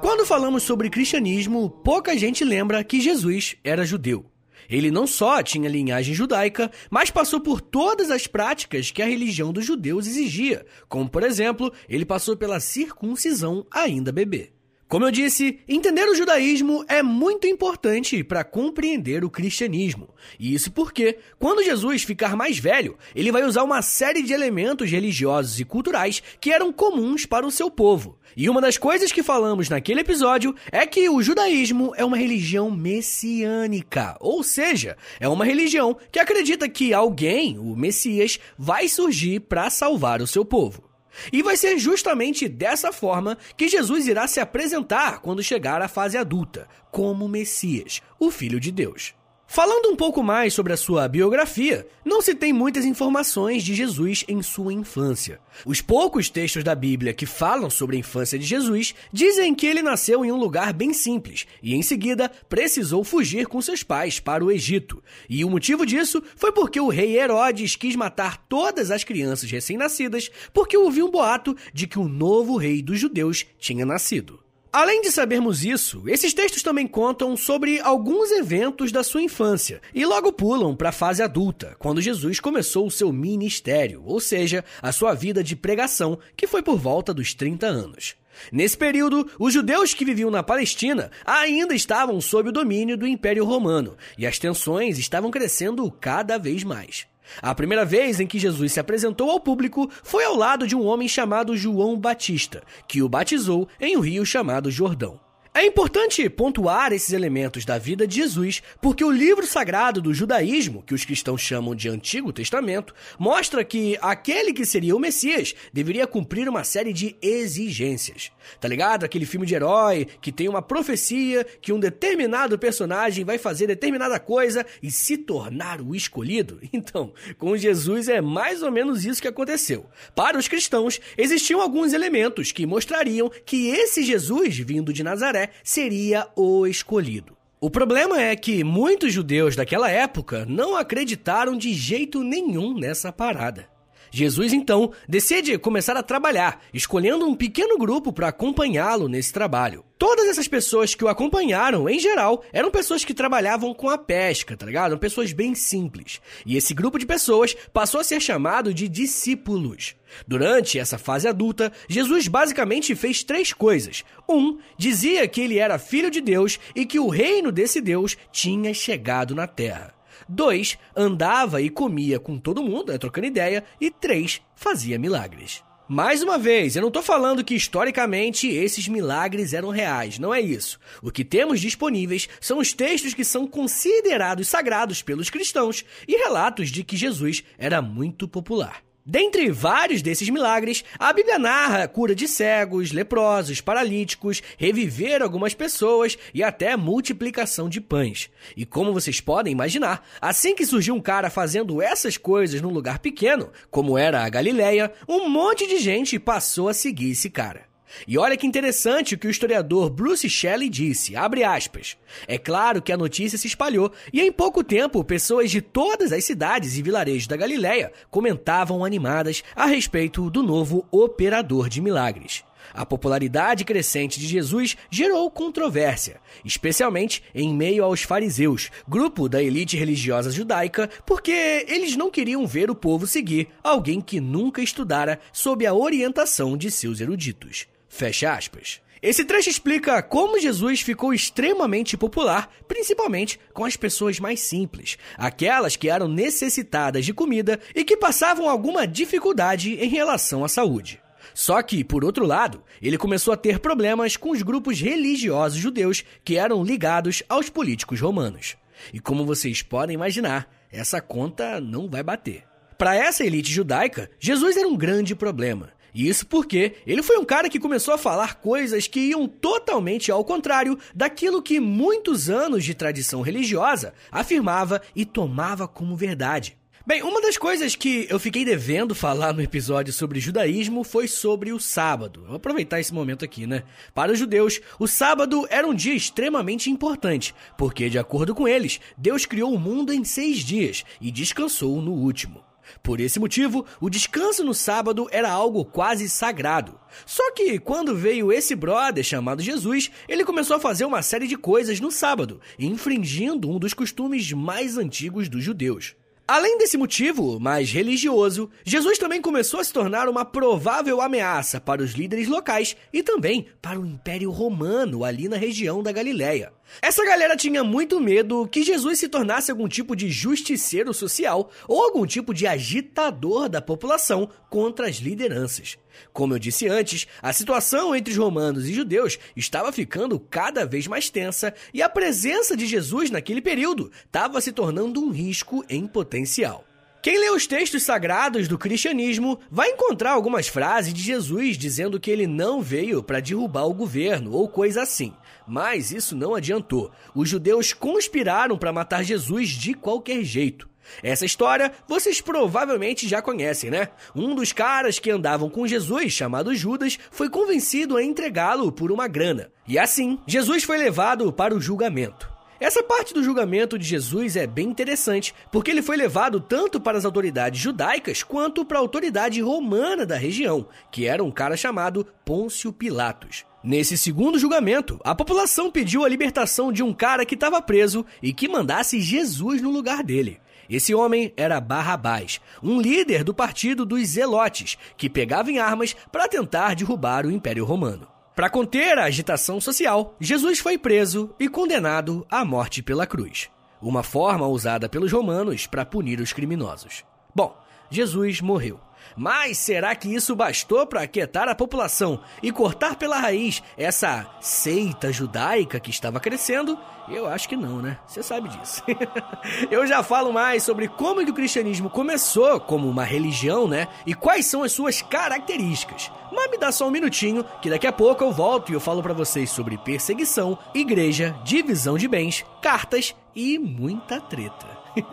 Quando 0.00 0.26
falamos 0.26 0.62
sobre 0.62 0.90
cristianismo, 0.90 1.70
pouca 1.70 2.16
gente 2.16 2.44
lembra 2.44 2.82
que 2.82 3.00
Jesus 3.00 3.56
era 3.62 3.86
judeu. 3.86 4.30
Ele 4.68 4.90
não 4.90 5.06
só 5.06 5.42
tinha 5.42 5.68
linhagem 5.68 6.14
judaica, 6.14 6.70
mas 6.90 7.10
passou 7.10 7.40
por 7.40 7.60
todas 7.60 8.10
as 8.10 8.26
práticas 8.26 8.90
que 8.90 9.02
a 9.02 9.06
religião 9.06 9.52
dos 9.52 9.64
judeus 9.64 10.06
exigia, 10.06 10.64
como 10.88 11.08
por 11.08 11.22
exemplo, 11.22 11.72
ele 11.88 12.04
passou 12.04 12.36
pela 12.36 12.60
circuncisão 12.60 13.66
ainda 13.70 14.12
bebê. 14.12 14.52
Como 14.90 15.04
eu 15.04 15.12
disse, 15.12 15.60
entender 15.68 16.08
o 16.08 16.16
judaísmo 16.16 16.84
é 16.88 17.00
muito 17.00 17.46
importante 17.46 18.24
para 18.24 18.42
compreender 18.42 19.24
o 19.24 19.30
cristianismo. 19.30 20.12
E 20.36 20.52
isso 20.52 20.72
porque, 20.72 21.16
quando 21.38 21.62
Jesus 21.62 22.02
ficar 22.02 22.34
mais 22.34 22.58
velho, 22.58 22.98
ele 23.14 23.30
vai 23.30 23.44
usar 23.44 23.62
uma 23.62 23.82
série 23.82 24.20
de 24.20 24.32
elementos 24.32 24.90
religiosos 24.90 25.60
e 25.60 25.64
culturais 25.64 26.20
que 26.40 26.50
eram 26.50 26.72
comuns 26.72 27.24
para 27.24 27.46
o 27.46 27.52
seu 27.52 27.70
povo. 27.70 28.18
E 28.36 28.50
uma 28.50 28.60
das 28.60 28.76
coisas 28.76 29.12
que 29.12 29.22
falamos 29.22 29.68
naquele 29.68 30.00
episódio 30.00 30.56
é 30.72 30.84
que 30.84 31.08
o 31.08 31.22
judaísmo 31.22 31.92
é 31.96 32.04
uma 32.04 32.16
religião 32.16 32.68
messiânica, 32.68 34.16
ou 34.18 34.42
seja, 34.42 34.96
é 35.20 35.28
uma 35.28 35.44
religião 35.44 35.96
que 36.10 36.18
acredita 36.18 36.68
que 36.68 36.92
alguém, 36.92 37.56
o 37.60 37.76
Messias, 37.76 38.40
vai 38.58 38.88
surgir 38.88 39.38
para 39.38 39.70
salvar 39.70 40.20
o 40.20 40.26
seu 40.26 40.44
povo. 40.44 40.89
E 41.32 41.42
vai 41.42 41.56
ser 41.56 41.78
justamente 41.78 42.48
dessa 42.48 42.92
forma 42.92 43.36
que 43.56 43.68
Jesus 43.68 44.06
irá 44.06 44.26
se 44.26 44.40
apresentar 44.40 45.20
quando 45.20 45.42
chegar 45.42 45.82
à 45.82 45.88
fase 45.88 46.16
adulta, 46.16 46.68
como 46.90 47.28
Messias, 47.28 48.00
o 48.18 48.30
Filho 48.30 48.60
de 48.60 48.70
Deus. 48.70 49.14
Falando 49.52 49.90
um 49.90 49.96
pouco 49.96 50.22
mais 50.22 50.54
sobre 50.54 50.72
a 50.72 50.76
sua 50.76 51.08
biografia, 51.08 51.84
não 52.04 52.22
se 52.22 52.36
tem 52.36 52.52
muitas 52.52 52.84
informações 52.84 53.64
de 53.64 53.74
Jesus 53.74 54.24
em 54.28 54.40
sua 54.44 54.72
infância. 54.72 55.40
Os 55.66 55.80
poucos 55.80 56.30
textos 56.30 56.62
da 56.62 56.72
Bíblia 56.72 57.12
que 57.12 57.26
falam 57.26 57.68
sobre 57.68 57.96
a 57.96 57.98
infância 57.98 58.38
de 58.38 58.46
Jesus 58.46 58.94
dizem 59.12 59.52
que 59.52 59.66
ele 59.66 59.82
nasceu 59.82 60.24
em 60.24 60.30
um 60.30 60.36
lugar 60.36 60.72
bem 60.72 60.92
simples 60.92 61.48
e, 61.60 61.74
em 61.74 61.82
seguida, 61.82 62.30
precisou 62.48 63.02
fugir 63.02 63.48
com 63.48 63.60
seus 63.60 63.82
pais 63.82 64.20
para 64.20 64.44
o 64.44 64.52
Egito. 64.52 65.02
E 65.28 65.44
o 65.44 65.50
motivo 65.50 65.84
disso 65.84 66.22
foi 66.36 66.52
porque 66.52 66.78
o 66.78 66.88
rei 66.88 67.18
Herodes 67.18 67.74
quis 67.74 67.96
matar 67.96 68.46
todas 68.48 68.92
as 68.92 69.02
crianças 69.02 69.50
recém-nascidas 69.50 70.30
porque 70.54 70.76
ouviu 70.76 71.06
um 71.06 71.10
boato 71.10 71.56
de 71.74 71.88
que 71.88 71.98
o 71.98 72.06
novo 72.06 72.56
rei 72.56 72.80
dos 72.80 73.00
judeus 73.00 73.44
tinha 73.58 73.84
nascido. 73.84 74.38
Além 74.72 75.02
de 75.02 75.10
sabermos 75.10 75.64
isso, 75.64 76.08
esses 76.08 76.32
textos 76.32 76.62
também 76.62 76.86
contam 76.86 77.36
sobre 77.36 77.80
alguns 77.80 78.30
eventos 78.30 78.92
da 78.92 79.02
sua 79.02 79.20
infância 79.20 79.80
e 79.92 80.06
logo 80.06 80.32
pulam 80.32 80.76
para 80.76 80.90
a 80.90 80.92
fase 80.92 81.20
adulta, 81.20 81.74
quando 81.76 82.00
Jesus 82.00 82.38
começou 82.38 82.86
o 82.86 82.90
seu 82.90 83.12
ministério, 83.12 84.00
ou 84.04 84.20
seja, 84.20 84.64
a 84.80 84.92
sua 84.92 85.12
vida 85.12 85.42
de 85.42 85.56
pregação, 85.56 86.20
que 86.36 86.46
foi 86.46 86.62
por 86.62 86.78
volta 86.78 87.12
dos 87.12 87.34
30 87.34 87.66
anos. 87.66 88.14
Nesse 88.52 88.78
período, 88.78 89.28
os 89.40 89.52
judeus 89.52 89.92
que 89.92 90.04
viviam 90.04 90.30
na 90.30 90.42
Palestina 90.42 91.10
ainda 91.24 91.74
estavam 91.74 92.20
sob 92.20 92.50
o 92.50 92.52
domínio 92.52 92.96
do 92.96 93.08
Império 93.08 93.44
Romano 93.44 93.96
e 94.16 94.24
as 94.24 94.38
tensões 94.38 95.00
estavam 95.00 95.32
crescendo 95.32 95.90
cada 95.90 96.38
vez 96.38 96.62
mais. 96.62 97.09
A 97.40 97.54
primeira 97.54 97.84
vez 97.84 98.20
em 98.20 98.26
que 98.26 98.38
Jesus 98.38 98.72
se 98.72 98.80
apresentou 98.80 99.30
ao 99.30 99.40
público 99.40 99.90
foi 100.02 100.24
ao 100.24 100.36
lado 100.36 100.66
de 100.66 100.74
um 100.74 100.84
homem 100.84 101.08
chamado 101.08 101.56
João 101.56 101.98
Batista, 101.98 102.62
que 102.88 103.02
o 103.02 103.08
batizou 103.08 103.68
em 103.80 103.96
um 103.96 104.00
rio 104.00 104.24
chamado 104.26 104.70
Jordão. 104.70 105.29
É 105.52 105.66
importante 105.66 106.30
pontuar 106.30 106.92
esses 106.92 107.12
elementos 107.12 107.64
da 107.64 107.76
vida 107.76 108.06
de 108.06 108.14
Jesus, 108.14 108.62
porque 108.80 109.04
o 109.04 109.10
livro 109.10 109.44
sagrado 109.44 110.00
do 110.00 110.14
judaísmo, 110.14 110.80
que 110.80 110.94
os 110.94 111.04
cristãos 111.04 111.40
chamam 111.40 111.74
de 111.74 111.88
Antigo 111.88 112.32
Testamento, 112.32 112.94
mostra 113.18 113.64
que 113.64 113.98
aquele 114.00 114.52
que 114.52 114.64
seria 114.64 114.94
o 114.94 115.00
Messias 115.00 115.52
deveria 115.72 116.06
cumprir 116.06 116.48
uma 116.48 116.62
série 116.62 116.92
de 116.92 117.16
exigências. 117.20 118.30
Tá 118.60 118.68
ligado? 118.68 119.02
Aquele 119.02 119.26
filme 119.26 119.44
de 119.44 119.56
herói 119.56 120.06
que 120.20 120.30
tem 120.30 120.48
uma 120.48 120.62
profecia 120.62 121.44
que 121.60 121.72
um 121.72 121.80
determinado 121.80 122.56
personagem 122.56 123.24
vai 123.24 123.36
fazer 123.36 123.66
determinada 123.66 124.20
coisa 124.20 124.64
e 124.80 124.88
se 124.88 125.16
tornar 125.16 125.80
o 125.80 125.94
escolhido. 125.96 126.60
Então, 126.72 127.12
com 127.36 127.56
Jesus 127.56 128.08
é 128.08 128.22
mais 128.22 128.62
ou 128.62 128.70
menos 128.70 129.04
isso 129.04 129.20
que 129.20 129.28
aconteceu. 129.28 129.84
Para 130.14 130.38
os 130.38 130.48
cristãos, 130.48 130.98
existiam 131.16 131.60
alguns 131.60 131.92
elementos 131.92 132.52
que 132.52 132.64
mostrariam 132.64 133.30
que 133.44 133.68
esse 133.68 134.02
Jesus 134.02 134.56
vindo 134.58 134.92
de 134.92 135.02
Nazaré 135.02 135.39
seria 135.62 136.26
o 136.36 136.66
escolhido. 136.66 137.36
O 137.60 137.70
problema 137.70 138.20
é 138.20 138.34
que 138.34 138.64
muitos 138.64 139.12
judeus 139.12 139.54
daquela 139.54 139.90
época 139.90 140.46
não 140.46 140.76
acreditaram 140.76 141.56
de 141.56 141.72
jeito 141.74 142.22
nenhum 142.22 142.74
nessa 142.74 143.12
parada. 143.12 143.68
Jesus 144.10 144.52
então 144.52 144.92
decide 145.08 145.56
começar 145.58 145.96
a 145.96 146.02
trabalhar, 146.02 146.60
escolhendo 146.74 147.26
um 147.26 147.34
pequeno 147.34 147.78
grupo 147.78 148.12
para 148.12 148.28
acompanhá-lo 148.28 149.08
nesse 149.08 149.32
trabalho. 149.32 149.84
Todas 149.98 150.28
essas 150.28 150.48
pessoas 150.48 150.94
que 150.94 151.04
o 151.04 151.08
acompanharam, 151.08 151.86
em 151.86 151.98
geral, 151.98 152.42
eram 152.52 152.70
pessoas 152.70 153.04
que 153.04 153.12
trabalhavam 153.12 153.74
com 153.74 153.90
a 153.90 153.98
pesca, 153.98 154.56
tá 154.56 154.64
ligado? 154.64 154.92
Eram 154.92 154.98
pessoas 154.98 155.30
bem 155.32 155.54
simples. 155.54 156.20
E 156.46 156.56
esse 156.56 156.72
grupo 156.72 156.98
de 156.98 157.04
pessoas 157.04 157.54
passou 157.70 158.00
a 158.00 158.04
ser 158.04 158.18
chamado 158.18 158.72
de 158.72 158.88
discípulos. 158.88 159.94
Durante 160.26 160.78
essa 160.78 160.96
fase 160.96 161.28
adulta, 161.28 161.70
Jesus 161.86 162.28
basicamente 162.28 162.94
fez 162.94 163.22
três 163.22 163.52
coisas. 163.52 164.02
Um, 164.28 164.58
dizia 164.76 165.28
que 165.28 165.40
ele 165.42 165.58
era 165.58 165.78
filho 165.78 166.10
de 166.10 166.22
Deus 166.22 166.58
e 166.74 166.86
que 166.86 166.98
o 166.98 167.08
reino 167.08 167.52
desse 167.52 167.80
Deus 167.80 168.16
tinha 168.32 168.72
chegado 168.72 169.34
na 169.34 169.46
terra. 169.46 169.99
2. 170.30 170.78
Andava 170.96 171.60
e 171.60 171.68
comia 171.68 172.18
com 172.18 172.38
todo 172.38 172.62
mundo, 172.62 172.92
né, 172.92 172.98
trocando 172.98 173.26
ideia. 173.26 173.64
E 173.80 173.90
3. 173.90 174.40
Fazia 174.54 174.98
milagres. 174.98 175.62
Mais 175.92 176.22
uma 176.22 176.38
vez, 176.38 176.76
eu 176.76 176.82
não 176.82 176.88
estou 176.88 177.02
falando 177.02 177.42
que 177.42 177.52
historicamente 177.52 178.46
esses 178.46 178.86
milagres 178.86 179.52
eram 179.52 179.70
reais, 179.70 180.20
não 180.20 180.32
é 180.32 180.40
isso. 180.40 180.78
O 181.02 181.10
que 181.10 181.24
temos 181.24 181.60
disponíveis 181.60 182.28
são 182.40 182.58
os 182.58 182.72
textos 182.72 183.12
que 183.12 183.24
são 183.24 183.44
considerados 183.44 184.46
sagrados 184.46 185.02
pelos 185.02 185.28
cristãos 185.28 185.84
e 186.06 186.14
relatos 186.16 186.68
de 186.68 186.84
que 186.84 186.96
Jesus 186.96 187.42
era 187.58 187.82
muito 187.82 188.28
popular. 188.28 188.84
Dentre 189.04 189.50
vários 189.50 190.02
desses 190.02 190.28
milagres, 190.28 190.84
a 190.98 191.12
Bíblia 191.12 191.38
narra 191.38 191.84
a 191.84 191.88
cura 191.88 192.14
de 192.14 192.28
cegos, 192.28 192.92
leprosos, 192.92 193.60
paralíticos, 193.60 194.42
reviver 194.58 195.22
algumas 195.22 195.54
pessoas 195.54 196.18
e 196.34 196.42
até 196.42 196.76
multiplicação 196.76 197.68
de 197.68 197.80
pães. 197.80 198.30
E 198.56 198.66
como 198.66 198.92
vocês 198.92 199.20
podem 199.20 199.52
imaginar, 199.52 200.06
assim 200.20 200.54
que 200.54 200.66
surgiu 200.66 200.94
um 200.94 201.00
cara 201.00 201.30
fazendo 201.30 201.80
essas 201.80 202.16
coisas 202.16 202.60
num 202.60 202.70
lugar 202.70 202.98
pequeno, 202.98 203.50
como 203.70 203.96
era 203.96 204.22
a 204.22 204.28
Galileia, 204.28 204.92
um 205.08 205.28
monte 205.28 205.66
de 205.66 205.78
gente 205.78 206.18
passou 206.18 206.68
a 206.68 206.74
seguir 206.74 207.12
esse 207.12 207.30
cara. 207.30 207.69
E 208.06 208.18
olha 208.18 208.36
que 208.36 208.46
interessante 208.46 209.14
o 209.14 209.18
que 209.18 209.26
o 209.26 209.30
historiador 209.30 209.90
Bruce 209.90 210.28
Shelley 210.28 210.68
disse, 210.68 211.16
abre 211.16 211.44
aspas. 211.44 211.96
É 212.26 212.38
claro 212.38 212.82
que 212.82 212.92
a 212.92 212.96
notícia 212.96 213.38
se 213.38 213.46
espalhou 213.46 213.92
e 214.12 214.20
em 214.20 214.32
pouco 214.32 214.64
tempo 214.64 215.04
pessoas 215.04 215.50
de 215.50 215.60
todas 215.60 216.12
as 216.12 216.24
cidades 216.24 216.76
e 216.76 216.82
vilarejos 216.82 217.26
da 217.26 217.36
Galileia 217.36 217.92
comentavam 218.10 218.84
animadas 218.84 219.42
a 219.54 219.66
respeito 219.66 220.30
do 220.30 220.42
novo 220.42 220.86
operador 220.90 221.68
de 221.68 221.80
milagres. 221.80 222.44
A 222.72 222.86
popularidade 222.86 223.64
crescente 223.64 224.20
de 224.20 224.26
Jesus 224.26 224.76
gerou 224.90 225.30
controvérsia, 225.30 226.20
especialmente 226.44 227.22
em 227.34 227.54
meio 227.54 227.84
aos 227.84 228.02
fariseus, 228.02 228.70
grupo 228.86 229.28
da 229.28 229.42
elite 229.42 229.76
religiosa 229.76 230.30
judaica, 230.30 230.88
porque 231.04 231.64
eles 231.68 231.96
não 231.96 232.10
queriam 232.10 232.46
ver 232.46 232.70
o 232.70 232.74
povo 232.74 233.06
seguir 233.06 233.48
alguém 233.62 234.00
que 234.00 234.20
nunca 234.20 234.62
estudara 234.62 235.18
sob 235.32 235.66
a 235.66 235.74
orientação 235.74 236.56
de 236.56 236.70
seus 236.70 237.00
eruditos. 237.00 237.66
Fecha 237.90 238.32
aspas. 238.32 238.80
Esse 239.02 239.24
trecho 239.24 239.50
explica 239.50 240.00
como 240.00 240.38
Jesus 240.38 240.80
ficou 240.80 241.12
extremamente 241.12 241.96
popular, 241.96 242.48
principalmente 242.68 243.38
com 243.52 243.64
as 243.64 243.76
pessoas 243.76 244.20
mais 244.20 244.40
simples, 244.40 244.96
aquelas 245.16 245.74
que 245.74 245.90
eram 245.90 246.06
necessitadas 246.06 247.04
de 247.04 247.12
comida 247.12 247.58
e 247.74 247.82
que 247.82 247.96
passavam 247.96 248.48
alguma 248.48 248.86
dificuldade 248.86 249.74
em 249.74 249.88
relação 249.88 250.44
à 250.44 250.48
saúde. 250.48 251.00
Só 251.34 251.60
que, 251.62 251.82
por 251.82 252.04
outro 252.04 252.24
lado, 252.24 252.62
ele 252.80 252.96
começou 252.96 253.34
a 253.34 253.36
ter 253.36 253.58
problemas 253.58 254.16
com 254.16 254.30
os 254.30 254.42
grupos 254.42 254.80
religiosos 254.80 255.58
judeus 255.58 256.04
que 256.24 256.36
eram 256.36 256.62
ligados 256.62 257.22
aos 257.28 257.50
políticos 257.50 258.00
romanos. 258.00 258.56
E 258.92 259.00
como 259.00 259.26
vocês 259.26 259.62
podem 259.62 259.94
imaginar, 259.94 260.48
essa 260.70 261.00
conta 261.00 261.60
não 261.60 261.88
vai 261.88 262.02
bater. 262.02 262.44
Para 262.78 262.94
essa 262.94 263.24
elite 263.24 263.52
judaica, 263.52 264.10
Jesus 264.18 264.56
era 264.56 264.68
um 264.68 264.76
grande 264.76 265.14
problema 265.14 265.72
isso 265.94 266.26
porque 266.26 266.74
ele 266.86 267.02
foi 267.02 267.18
um 267.18 267.24
cara 267.24 267.48
que 267.48 267.58
começou 267.58 267.94
a 267.94 267.98
falar 267.98 268.36
coisas 268.36 268.86
que 268.86 269.00
iam 269.00 269.26
totalmente 269.26 270.10
ao 270.10 270.24
contrário 270.24 270.78
daquilo 270.94 271.42
que 271.42 271.60
muitos 271.60 272.28
anos 272.30 272.64
de 272.64 272.74
tradição 272.74 273.22
religiosa 273.22 273.94
afirmava 274.10 274.80
e 274.94 275.04
tomava 275.04 275.66
como 275.66 275.96
verdade. 275.96 276.60
Bem, 276.86 277.02
uma 277.02 277.20
das 277.20 277.36
coisas 277.36 277.76
que 277.76 278.06
eu 278.08 278.18
fiquei 278.18 278.44
devendo 278.44 278.94
falar 278.94 279.34
no 279.34 279.42
episódio 279.42 279.92
sobre 279.92 280.18
judaísmo 280.18 280.82
foi 280.82 281.06
sobre 281.06 281.52
o 281.52 281.60
sábado. 281.60 282.24
Vou 282.26 282.36
aproveitar 282.36 282.80
esse 282.80 282.92
momento 282.92 283.24
aqui, 283.24 283.46
né? 283.46 283.64
Para 283.94 284.12
os 284.12 284.18
judeus, 284.18 284.60
o 284.78 284.88
sábado 284.88 285.46
era 285.50 285.68
um 285.68 285.74
dia 285.74 285.94
extremamente 285.94 286.70
importante, 286.70 287.34
porque, 287.56 287.90
de 287.90 287.98
acordo 287.98 288.34
com 288.34 288.48
eles, 288.48 288.80
Deus 288.96 289.26
criou 289.26 289.54
o 289.54 289.60
mundo 289.60 289.92
em 289.92 290.04
seis 290.04 290.38
dias 290.38 290.84
e 291.00 291.12
descansou 291.12 291.82
no 291.82 291.92
último. 291.92 292.49
Por 292.82 293.00
esse 293.00 293.18
motivo, 293.18 293.64
o 293.80 293.90
descanso 293.90 294.44
no 294.44 294.54
sábado 294.54 295.08
era 295.10 295.30
algo 295.30 295.64
quase 295.64 296.08
sagrado. 296.08 296.78
Só 297.06 297.32
que 297.32 297.58
quando 297.58 297.96
veio 297.96 298.32
esse 298.32 298.54
brother 298.54 299.04
chamado 299.04 299.42
Jesus, 299.42 299.90
ele 300.08 300.24
começou 300.24 300.56
a 300.56 300.60
fazer 300.60 300.84
uma 300.84 301.02
série 301.02 301.26
de 301.26 301.36
coisas 301.36 301.80
no 301.80 301.90
sábado, 301.90 302.40
infringindo 302.58 303.48
um 303.50 303.58
dos 303.58 303.74
costumes 303.74 304.32
mais 304.32 304.76
antigos 304.76 305.28
dos 305.28 305.42
judeus. 305.42 305.94
Além 306.32 306.58
desse 306.58 306.78
motivo 306.78 307.40
mais 307.40 307.72
religioso, 307.72 308.48
Jesus 308.64 308.98
também 308.98 309.20
começou 309.20 309.58
a 309.58 309.64
se 309.64 309.72
tornar 309.72 310.08
uma 310.08 310.24
provável 310.24 311.00
ameaça 311.00 311.60
para 311.60 311.82
os 311.82 311.90
líderes 311.90 312.28
locais 312.28 312.76
e 312.92 313.02
também 313.02 313.46
para 313.60 313.80
o 313.80 313.84
Império 313.84 314.30
Romano 314.30 315.04
ali 315.04 315.28
na 315.28 315.36
região 315.36 315.82
da 315.82 315.90
Galileia. 315.90 316.52
Essa 316.82 317.04
galera 317.04 317.36
tinha 317.36 317.62
muito 317.62 318.00
medo 318.00 318.46
que 318.46 318.62
Jesus 318.62 318.98
se 318.98 319.08
tornasse 319.08 319.50
algum 319.50 319.68
tipo 319.68 319.94
de 319.94 320.10
justiceiro 320.10 320.94
social 320.94 321.50
ou 321.68 321.82
algum 321.82 322.06
tipo 322.06 322.32
de 322.32 322.46
agitador 322.46 323.48
da 323.48 323.60
população 323.60 324.30
contra 324.48 324.88
as 324.88 324.96
lideranças. 324.96 325.76
Como 326.12 326.34
eu 326.34 326.38
disse 326.38 326.68
antes, 326.68 327.06
a 327.20 327.32
situação 327.32 327.94
entre 327.94 328.12
os 328.12 328.18
romanos 328.18 328.68
e 328.68 328.72
judeus 328.72 329.18
estava 329.36 329.72
ficando 329.72 330.18
cada 330.18 330.64
vez 330.64 330.86
mais 330.86 331.10
tensa 331.10 331.52
e 331.74 331.82
a 331.82 331.88
presença 331.88 332.56
de 332.56 332.66
Jesus 332.66 333.10
naquele 333.10 333.42
período 333.42 333.90
estava 334.06 334.40
se 334.40 334.52
tornando 334.52 335.02
um 335.02 335.10
risco 335.10 335.64
em 335.68 335.86
potencial. 335.86 336.64
Quem 337.02 337.18
lê 337.18 337.30
os 337.30 337.46
textos 337.46 337.82
sagrados 337.82 338.46
do 338.46 338.58
cristianismo 338.58 339.40
vai 339.50 339.70
encontrar 339.70 340.12
algumas 340.12 340.48
frases 340.48 340.92
de 340.92 341.00
Jesus 341.00 341.56
dizendo 341.56 341.98
que 341.98 342.10
ele 342.10 342.26
não 342.26 342.60
veio 342.60 343.02
para 343.02 343.20
derrubar 343.20 343.64
o 343.64 343.72
governo 343.72 344.32
ou 344.32 344.46
coisa 344.46 344.82
assim. 344.82 345.14
Mas 345.50 345.90
isso 345.90 346.14
não 346.14 346.36
adiantou. 346.36 346.92
Os 347.12 347.28
judeus 347.28 347.72
conspiraram 347.72 348.56
para 348.56 348.72
matar 348.72 349.02
Jesus 349.02 349.48
de 349.48 349.74
qualquer 349.74 350.22
jeito. 350.22 350.70
Essa 351.02 351.26
história 351.26 351.72
vocês 351.88 352.20
provavelmente 352.20 353.08
já 353.08 353.20
conhecem, 353.20 353.68
né? 353.68 353.88
Um 354.14 354.36
dos 354.36 354.52
caras 354.52 355.00
que 355.00 355.10
andavam 355.10 355.50
com 355.50 355.66
Jesus, 355.66 356.12
chamado 356.12 356.54
Judas, 356.54 357.00
foi 357.10 357.28
convencido 357.28 357.96
a 357.96 358.02
entregá-lo 358.02 358.70
por 358.70 358.92
uma 358.92 359.08
grana. 359.08 359.50
E 359.66 359.76
assim, 359.76 360.20
Jesus 360.24 360.62
foi 360.62 360.78
levado 360.78 361.32
para 361.32 361.52
o 361.52 361.60
julgamento. 361.60 362.30
Essa 362.60 362.82
parte 362.82 363.12
do 363.12 363.24
julgamento 363.24 363.76
de 363.76 363.84
Jesus 363.84 364.36
é 364.36 364.46
bem 364.46 364.68
interessante, 364.68 365.34
porque 365.50 365.72
ele 365.72 365.82
foi 365.82 365.96
levado 365.96 366.38
tanto 366.38 366.78
para 366.78 366.96
as 366.96 367.04
autoridades 367.04 367.58
judaicas 367.58 368.22
quanto 368.22 368.64
para 368.64 368.78
a 368.78 368.80
autoridade 368.80 369.40
romana 369.40 370.06
da 370.06 370.16
região, 370.16 370.68
que 370.92 371.06
era 371.06 371.24
um 371.24 371.30
cara 371.30 371.56
chamado 371.56 372.06
Pôncio 372.24 372.72
Pilatos. 372.72 373.49
Nesse 373.62 373.98
segundo 373.98 374.38
julgamento, 374.38 374.98
a 375.04 375.14
população 375.14 375.70
pediu 375.70 376.02
a 376.02 376.08
libertação 376.08 376.72
de 376.72 376.82
um 376.82 376.94
cara 376.94 377.26
que 377.26 377.34
estava 377.34 377.60
preso 377.60 378.06
e 378.22 378.32
que 378.32 378.48
mandasse 378.48 378.98
Jesus 379.00 379.60
no 379.60 379.70
lugar 379.70 380.02
dele. 380.02 380.40
Esse 380.68 380.94
homem 380.94 381.34
era 381.36 381.60
Barrabás, 381.60 382.40
um 382.62 382.80
líder 382.80 383.22
do 383.22 383.34
partido 383.34 383.84
dos 383.84 384.00
Zelotes, 384.08 384.78
que 384.96 385.10
pegava 385.10 385.50
em 385.50 385.58
armas 385.58 385.94
para 386.10 386.26
tentar 386.26 386.74
derrubar 386.74 387.26
o 387.26 387.30
Império 387.30 387.66
Romano. 387.66 388.08
Para 388.34 388.48
conter 388.48 388.96
a 388.98 389.04
agitação 389.04 389.60
social, 389.60 390.14
Jesus 390.18 390.58
foi 390.58 390.78
preso 390.78 391.34
e 391.38 391.46
condenado 391.46 392.26
à 392.30 392.44
morte 392.44 392.82
pela 392.82 393.06
cruz, 393.06 393.50
uma 393.82 394.02
forma 394.02 394.46
usada 394.46 394.88
pelos 394.88 395.12
romanos 395.12 395.66
para 395.66 395.84
punir 395.84 396.18
os 396.20 396.32
criminosos. 396.32 397.04
Bom, 397.34 397.54
Jesus 397.90 398.40
morreu. 398.40 398.80
Mas 399.20 399.58
será 399.58 399.94
que 399.94 400.08
isso 400.08 400.34
bastou 400.34 400.86
para 400.86 401.02
aquietar 401.02 401.46
a 401.46 401.54
população 401.54 402.22
e 402.42 402.50
cortar 402.50 402.96
pela 402.96 403.20
raiz 403.20 403.62
essa 403.76 404.26
seita 404.40 405.12
judaica 405.12 405.78
que 405.78 405.90
estava 405.90 406.18
crescendo? 406.18 406.78
Eu 407.06 407.28
acho 407.28 407.46
que 407.46 407.54
não, 407.54 407.82
né? 407.82 407.98
Você 408.06 408.22
sabe 408.22 408.48
disso. 408.48 408.82
eu 409.70 409.86
já 409.86 410.02
falo 410.02 410.32
mais 410.32 410.62
sobre 410.62 410.88
como 410.88 411.20
o 411.20 411.34
cristianismo 411.34 411.90
começou 411.90 412.58
como 412.60 412.88
uma 412.88 413.04
religião, 413.04 413.68
né? 413.68 413.88
E 414.06 414.14
quais 414.14 414.46
são 414.46 414.62
as 414.62 414.72
suas 414.72 415.02
características. 415.02 416.10
Mas 416.32 416.50
me 416.50 416.56
dá 416.56 416.72
só 416.72 416.88
um 416.88 416.90
minutinho, 416.90 417.44
que 417.60 417.68
daqui 417.68 417.86
a 417.86 417.92
pouco 417.92 418.24
eu 418.24 418.32
volto 418.32 418.72
e 418.72 418.74
eu 418.74 418.80
falo 418.80 419.02
para 419.02 419.12
vocês 419.12 419.50
sobre 419.50 419.76
perseguição, 419.76 420.58
igreja, 420.74 421.36
divisão 421.44 421.98
de 421.98 422.08
bens, 422.08 422.42
cartas 422.62 423.14
e 423.36 423.58
muita 423.58 424.18
treta. 424.18 424.66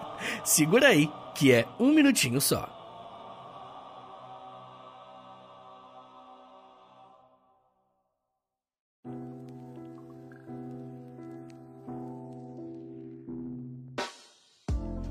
Segura 0.46 0.88
aí, 0.88 1.12
que 1.36 1.52
é 1.52 1.66
um 1.78 1.92
minutinho 1.92 2.40
só. 2.40 2.77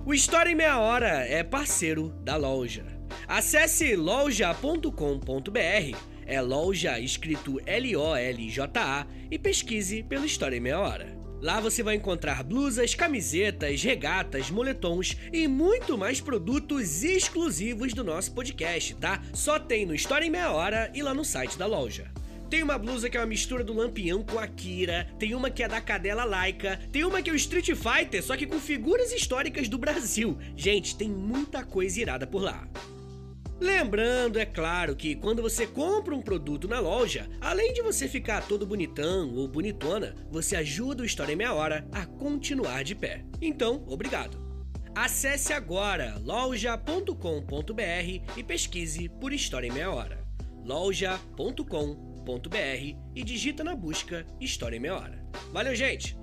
O 0.06 0.14
História 0.14 0.52
em 0.52 0.54
Meia 0.54 0.78
Hora 0.78 1.26
é 1.26 1.42
parceiro 1.42 2.10
da 2.22 2.36
loja. 2.36 2.84
Acesse 3.26 3.96
loja.com.br, 3.96 4.88
é 6.24 6.40
loja 6.40 7.00
escrito 7.00 7.60
L-O-L-J-A, 7.66 9.04
e 9.28 9.36
pesquise 9.36 10.04
pelo 10.04 10.24
História 10.24 10.56
em 10.56 10.60
Meia 10.60 10.78
Hora. 10.78 11.18
Lá 11.42 11.58
você 11.58 11.82
vai 11.82 11.96
encontrar 11.96 12.44
blusas, 12.44 12.94
camisetas, 12.94 13.82
regatas, 13.82 14.48
moletons 14.48 15.16
e 15.32 15.48
muito 15.48 15.98
mais 15.98 16.20
produtos 16.20 17.02
exclusivos 17.02 17.92
do 17.92 18.04
nosso 18.04 18.32
podcast, 18.32 18.94
tá? 18.94 19.20
Só 19.34 19.58
tem 19.58 19.84
no 19.84 19.92
História 19.92 20.24
em 20.24 20.30
Meia 20.30 20.52
Hora 20.52 20.88
e 20.94 21.02
lá 21.02 21.12
no 21.12 21.24
site 21.24 21.58
da 21.58 21.66
loja. 21.66 22.12
Tem 22.48 22.62
uma 22.62 22.78
blusa 22.78 23.10
que 23.10 23.16
é 23.16 23.20
uma 23.20 23.26
mistura 23.26 23.64
do 23.64 23.74
Lampião 23.74 24.22
com 24.22 24.38
a 24.38 24.46
Kira, 24.46 25.08
tem 25.18 25.34
uma 25.34 25.50
que 25.50 25.62
é 25.62 25.68
da 25.68 25.80
Cadela 25.80 26.24
Laika, 26.24 26.78
tem 26.92 27.04
uma 27.04 27.20
que 27.20 27.28
é 27.28 27.32
o 27.32 27.36
Street 27.36 27.70
Fighter, 27.74 28.22
só 28.22 28.36
que 28.36 28.46
com 28.46 28.60
figuras 28.60 29.12
históricas 29.12 29.68
do 29.68 29.78
Brasil. 29.78 30.38
Gente, 30.56 30.96
tem 30.96 31.08
muita 31.08 31.64
coisa 31.64 32.00
irada 32.00 32.26
por 32.26 32.42
lá. 32.42 32.68
Lembrando, 33.58 34.38
é 34.38 34.44
claro, 34.44 34.94
que 34.94 35.16
quando 35.16 35.42
você 35.42 35.66
compra 35.66 36.14
um 36.14 36.20
produto 36.20 36.68
na 36.68 36.78
loja, 36.78 37.28
além 37.40 37.72
de 37.72 37.82
você 37.82 38.06
ficar 38.06 38.46
todo 38.46 38.66
bonitão 38.66 39.34
ou 39.34 39.48
bonitona, 39.48 40.14
você 40.30 40.54
ajuda 40.56 41.02
o 41.02 41.06
História 41.06 41.32
em 41.32 41.36
Meia 41.36 41.54
Hora 41.54 41.88
a 41.90 42.04
continuar 42.04 42.84
de 42.84 42.94
pé. 42.94 43.24
Então, 43.40 43.82
obrigado. 43.88 44.44
Acesse 44.94 45.52
agora 45.52 46.20
loja.com.br 46.22 47.12
e 48.36 48.42
pesquise 48.44 49.08
por 49.08 49.32
História 49.32 49.66
em 49.66 49.72
Meia 49.72 49.90
Hora. 49.90 50.24
loja.com.br 50.64 52.05
e 53.14 53.22
digita 53.22 53.62
na 53.62 53.74
busca 53.74 54.26
História 54.40 54.76
em 54.76 54.80
Meia 54.80 54.96
Hora. 54.96 55.24
Valeu, 55.52 55.74
gente! 55.74 56.16